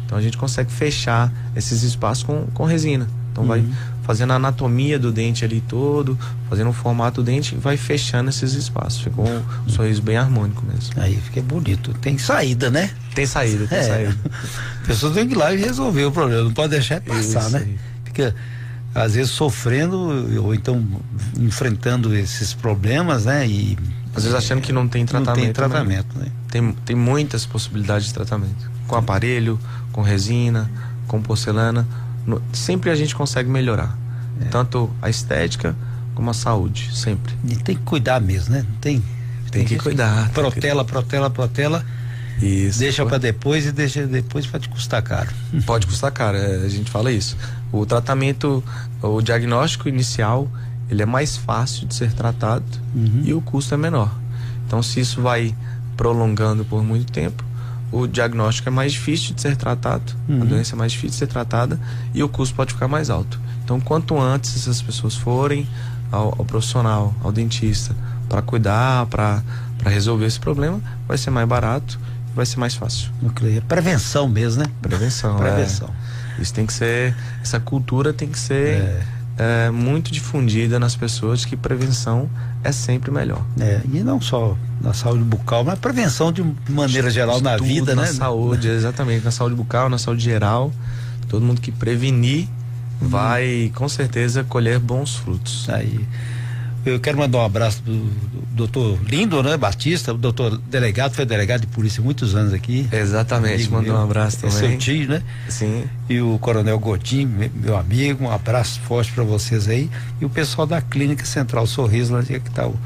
Então 0.08 0.16
a 0.16 0.22
gente 0.22 0.38
consegue 0.38 0.72
fechar 0.72 1.30
esses 1.54 1.82
espaços 1.82 2.24
com, 2.24 2.46
com 2.54 2.64
resina. 2.64 3.06
Então 3.30 3.42
uhum. 3.42 3.48
vai 3.48 3.64
fazendo 4.04 4.32
a 4.32 4.36
anatomia 4.36 4.98
do 4.98 5.12
dente 5.12 5.44
ali 5.44 5.60
todo, 5.60 6.18
fazendo 6.48 6.70
o 6.70 6.72
formato 6.72 7.22
do 7.22 7.26
dente, 7.26 7.54
vai 7.54 7.76
fechando 7.76 8.30
esses 8.30 8.54
espaços. 8.54 9.02
Ficou 9.02 9.28
um, 9.28 9.44
um 9.66 9.68
sorriso 9.68 10.00
bem 10.00 10.16
harmônico 10.16 10.64
mesmo. 10.64 10.94
Aí 10.96 11.14
fica 11.16 11.42
bonito. 11.42 11.92
Tem 12.00 12.16
saída, 12.16 12.70
né? 12.70 12.90
Tem 13.14 13.26
saída, 13.26 13.66
tem 13.66 13.78
é. 13.78 13.82
saída. 13.82 14.16
A 14.82 14.86
pessoa 14.86 15.12
tem 15.12 15.28
que 15.28 15.34
ir 15.34 15.36
lá 15.36 15.52
e 15.52 15.58
resolver 15.58 16.06
o 16.06 16.10
problema, 16.10 16.42
não 16.42 16.54
pode 16.54 16.70
deixar 16.70 17.02
passar, 17.02 17.20
Isso 17.20 17.50
né? 17.50 17.58
Aí. 17.66 17.78
Fica 18.06 18.34
às 18.94 19.12
vezes 19.12 19.30
sofrendo 19.30 20.42
ou 20.42 20.54
então 20.54 20.82
enfrentando 21.38 22.16
esses 22.16 22.54
problemas, 22.54 23.26
né? 23.26 23.46
E 23.46 23.76
às 24.16 24.22
vezes 24.22 24.38
achando 24.38 24.62
que 24.62 24.72
não 24.72 24.88
tem 24.88 25.04
tratamento. 25.04 25.36
Não 25.36 25.44
tem 25.44 25.52
tratamento, 25.52 26.18
né? 26.18 26.28
Tem, 26.50 26.72
tem 26.86 26.96
muitas 26.96 27.44
possibilidades 27.44 28.06
de 28.06 28.14
tratamento. 28.14 28.77
Com 28.88 28.96
aparelho, 28.96 29.58
com 29.92 30.02
resina, 30.02 30.68
com 31.06 31.22
porcelana, 31.22 31.86
no, 32.26 32.42
sempre 32.52 32.90
a 32.90 32.96
gente 32.96 33.14
consegue 33.14 33.48
melhorar. 33.48 33.96
É. 34.40 34.46
Tanto 34.46 34.90
a 35.00 35.08
estética 35.08 35.76
como 36.14 36.30
a 36.30 36.34
saúde, 36.34 36.90
sempre. 36.92 37.32
E 37.44 37.56
tem 37.56 37.76
que 37.76 37.82
cuidar 37.82 38.20
mesmo, 38.20 38.54
né? 38.54 38.66
Tem, 38.80 39.00
tem, 39.50 39.64
tem 39.64 39.64
que 39.64 39.78
cuidar. 39.78 40.28
Protela, 40.30 40.84
que... 40.84 40.90
protela, 40.90 41.30
protela. 41.30 41.84
Isso. 42.42 42.78
Deixa 42.78 43.04
para 43.04 43.18
depois 43.18 43.66
e 43.66 43.72
deixa 43.72 44.06
depois 44.06 44.46
para 44.46 44.60
te 44.60 44.68
custar 44.68 45.02
caro. 45.02 45.30
Pode 45.66 45.86
custar 45.86 46.10
caro, 46.12 46.36
é, 46.36 46.64
a 46.64 46.68
gente 46.68 46.90
fala 46.90 47.10
isso. 47.10 47.36
O 47.72 47.84
tratamento, 47.84 48.62
o 49.02 49.20
diagnóstico 49.20 49.88
inicial, 49.88 50.48
ele 50.90 51.02
é 51.02 51.06
mais 51.06 51.36
fácil 51.36 51.86
de 51.86 51.94
ser 51.94 52.12
tratado 52.12 52.64
uhum. 52.94 53.22
e 53.24 53.34
o 53.34 53.40
custo 53.40 53.74
é 53.74 53.76
menor. 53.76 54.12
Então, 54.66 54.82
se 54.82 55.00
isso 55.00 55.20
vai 55.20 55.54
prolongando 55.96 56.64
por 56.64 56.82
muito 56.82 57.10
tempo, 57.12 57.44
o 57.90 58.06
diagnóstico 58.06 58.68
é 58.68 58.72
mais 58.72 58.92
difícil 58.92 59.34
de 59.34 59.40
ser 59.40 59.56
tratado, 59.56 60.12
uhum. 60.28 60.42
a 60.42 60.44
doença 60.44 60.74
é 60.74 60.76
mais 60.76 60.92
difícil 60.92 61.10
de 61.10 61.16
ser 61.16 61.26
tratada 61.26 61.80
e 62.14 62.22
o 62.22 62.28
custo 62.28 62.54
pode 62.54 62.72
ficar 62.72 62.88
mais 62.88 63.10
alto. 63.10 63.40
Então, 63.64 63.80
quanto 63.80 64.18
antes 64.18 64.56
essas 64.56 64.80
pessoas 64.80 65.14
forem 65.14 65.68
ao, 66.10 66.34
ao 66.38 66.44
profissional, 66.44 67.14
ao 67.22 67.30
dentista, 67.32 67.94
para 68.28 68.42
cuidar, 68.42 69.06
para 69.06 69.42
resolver 69.84 70.26
esse 70.26 70.40
problema, 70.40 70.80
vai 71.06 71.18
ser 71.18 71.30
mais 71.30 71.48
barato 71.48 71.98
vai 72.38 72.46
ser 72.46 72.58
mais 72.60 72.76
fácil. 72.76 73.10
É 73.56 73.60
prevenção 73.60 74.28
mesmo, 74.28 74.62
né? 74.62 74.70
Prevenção. 74.80 75.36
Prevenção. 75.36 75.90
É. 76.38 76.42
Isso 76.42 76.54
tem 76.54 76.64
que 76.64 76.72
ser, 76.72 77.16
essa 77.42 77.58
cultura 77.58 78.12
tem 78.12 78.28
que 78.28 78.38
ser 78.38 78.80
é. 78.80 79.02
É, 79.38 79.70
muito 79.70 80.10
difundida 80.10 80.80
nas 80.80 80.96
pessoas 80.96 81.44
que 81.44 81.56
prevenção 81.56 82.28
é 82.64 82.72
sempre 82.72 83.10
melhor. 83.10 83.40
É, 83.60 83.80
e 83.92 84.00
não 84.00 84.20
só 84.20 84.56
na 84.80 84.92
saúde 84.92 85.22
bucal, 85.22 85.62
mas 85.62 85.78
prevenção 85.78 86.32
de 86.32 86.44
maneira 86.68 87.08
geral 87.08 87.40
na 87.40 87.56
vida, 87.56 87.94
na 87.94 88.02
né? 88.02 88.08
Na 88.08 88.14
saúde, 88.14 88.66
exatamente, 88.68 89.24
na 89.24 89.30
saúde 89.30 89.54
bucal, 89.54 89.88
na 89.88 89.98
saúde 89.98 90.24
geral. 90.24 90.72
Todo 91.28 91.44
mundo 91.44 91.60
que 91.60 91.70
prevenir 91.70 92.48
uhum. 93.00 93.08
vai 93.08 93.70
com 93.74 93.88
certeza 93.88 94.42
colher 94.42 94.80
bons 94.80 95.14
frutos. 95.14 95.68
Aí. 95.68 96.04
Eu 96.88 97.00
quero 97.00 97.18
mandar 97.18 97.38
um 97.38 97.44
abraço 97.44 97.82
do, 97.82 97.92
do 97.92 98.46
doutor 98.54 98.98
Lindo, 99.04 99.42
né? 99.42 99.56
Batista, 99.56 100.12
o 100.12 100.18
doutor 100.18 100.58
delegado, 100.58 101.14
foi 101.14 101.24
delegado 101.24 101.62
de 101.62 101.66
polícia 101.68 102.02
muitos 102.02 102.34
anos 102.34 102.52
aqui. 102.52 102.88
Exatamente, 102.90 103.70
mandou 103.70 103.94
um 103.94 104.02
abraço 104.02 104.38
também. 104.38 104.56
É 104.56 104.60
seu 104.60 104.78
tio, 104.78 105.08
né? 105.08 105.22
Sim. 105.48 105.84
E 106.08 106.20
o 106.20 106.38
coronel 106.38 106.78
Godinho, 106.78 107.50
meu 107.54 107.76
amigo, 107.76 108.24
um 108.24 108.30
abraço 108.30 108.80
forte 108.80 109.12
para 109.12 109.24
vocês 109.24 109.68
aí. 109.68 109.90
E 110.20 110.24
o 110.24 110.30
pessoal 110.30 110.66
da 110.66 110.80
Clínica 110.80 111.24
Central 111.24 111.66
Sorriso, 111.66 112.14
lá 112.14 112.22
que 112.22 112.34
está 112.34 112.66
o 112.66 112.78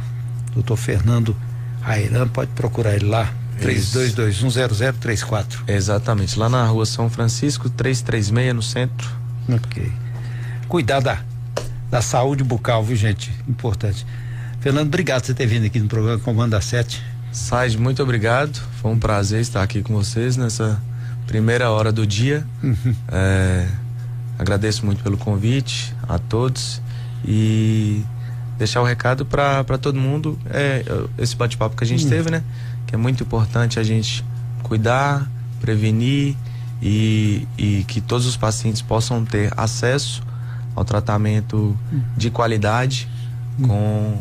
doutor 0.55 0.77
Fernando 0.77 1.37
Rairan, 1.81 2.29
pode 2.29 2.51
procurar 2.53 2.95
ele 2.95 3.07
lá. 3.07 3.33
32210034. 3.61 5.69
Exatamente, 5.69 6.39
lá 6.39 6.49
na 6.49 6.67
rua 6.67 6.85
São 6.85 7.09
Francisco, 7.09 7.71
336 7.71 8.55
no 8.55 8.63
centro. 8.63 9.09
Ok. 9.49 9.91
Cuidar 10.69 11.01
da 11.01 11.19
da 11.93 12.01
saúde 12.01 12.43
bucal, 12.43 12.83
viu, 12.83 12.97
gente? 12.97 13.31
Importante. 13.47 14.07
Fernando, 14.61 14.87
obrigado 14.87 15.21
por 15.21 15.27
você 15.27 15.35
ter 15.35 15.47
vindo 15.47 15.67
aqui 15.67 15.79
no 15.79 15.89
programa 15.89 16.19
Comando 16.21 16.55
a 16.55 16.61
7. 16.63 17.03
Said, 17.31 17.77
muito 17.77 18.03
obrigado. 18.03 18.59
Foi 18.81 18.91
um 18.91 18.99
prazer 18.99 19.43
estar 19.43 19.63
aqui 19.63 19.83
com 19.83 19.93
vocês 19.93 20.39
nessa 20.39 20.83
primeira 21.27 21.71
hora 21.71 21.93
do 21.93 22.07
dia. 22.07 22.47
Uhum. 22.63 22.95
É, 23.09 23.69
agradeço 24.39 24.87
muito 24.87 25.03
pelo 25.03 25.19
convite 25.19 25.95
a 26.09 26.19
todos 26.19 26.81
e 27.27 28.03
deixar 28.57 28.81
o 28.81 28.85
um 28.85 28.87
recado 28.87 29.27
para 29.27 29.77
todo 29.77 30.01
mundo 30.01 30.39
é, 30.49 30.83
esse 31.19 31.37
bate-papo 31.37 31.77
que 31.77 31.85
a 31.85 31.87
gente 31.87 32.05
uhum. 32.05 32.11
teve, 32.11 32.31
né? 32.31 32.43
Que 32.87 32.95
é 32.95 32.99
muito 32.99 33.23
importante 33.23 33.79
a 33.79 33.83
gente 33.83 34.25
cuidar, 34.63 35.31
prevenir 35.61 36.37
e, 36.81 37.47
e 37.59 37.85
que 37.87 38.01
todos 38.01 38.25
os 38.25 38.37
pacientes 38.39 38.81
possam 38.81 39.27
ter 39.27 39.53
acesso 39.59 40.23
ao 40.75 40.85
tratamento 40.85 41.77
de 42.17 42.31
qualidade, 42.31 43.09
com, 43.61 44.19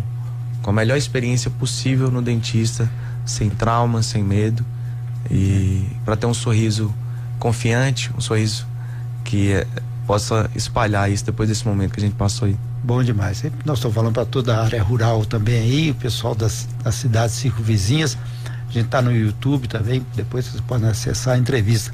com 0.61 0.69
a 0.69 0.73
melhor 0.73 0.97
experiência 0.97 1.49
possível 1.49 2.11
no 2.11 2.21
dentista, 2.21 2.89
sem 3.25 3.49
trauma, 3.49 4.03
sem 4.03 4.23
medo, 4.23 4.65
e 5.29 5.87
para 6.03 6.15
ter 6.15 6.25
um 6.25 6.33
sorriso 6.33 6.93
confiante, 7.39 8.11
um 8.17 8.21
sorriso 8.21 8.67
que 9.23 9.51
é, 9.51 9.67
possa 10.05 10.49
espalhar 10.55 11.09
isso 11.09 11.25
depois 11.25 11.47
desse 11.47 11.65
momento 11.65 11.93
que 11.93 11.99
a 11.99 12.03
gente 12.03 12.15
passou 12.15 12.47
aí. 12.47 12.57
Bom 12.83 13.03
demais. 13.03 13.43
Nós 13.63 13.77
estamos 13.77 13.95
falando 13.95 14.13
para 14.13 14.25
toda 14.25 14.57
a 14.57 14.63
área 14.63 14.81
rural 14.81 15.23
também 15.23 15.55
aí, 15.59 15.91
o 15.91 15.95
pessoal 15.95 16.33
das, 16.33 16.67
das 16.83 16.95
cidades 16.95 17.35
circunvizinhas. 17.35 18.17
A 18.67 18.71
gente 18.71 18.85
está 18.85 19.01
no 19.01 19.11
YouTube 19.11 19.67
também, 19.67 20.05
depois 20.15 20.45
vocês 20.45 20.61
podem 20.61 20.89
acessar 20.89 21.35
a 21.35 21.37
entrevista 21.37 21.93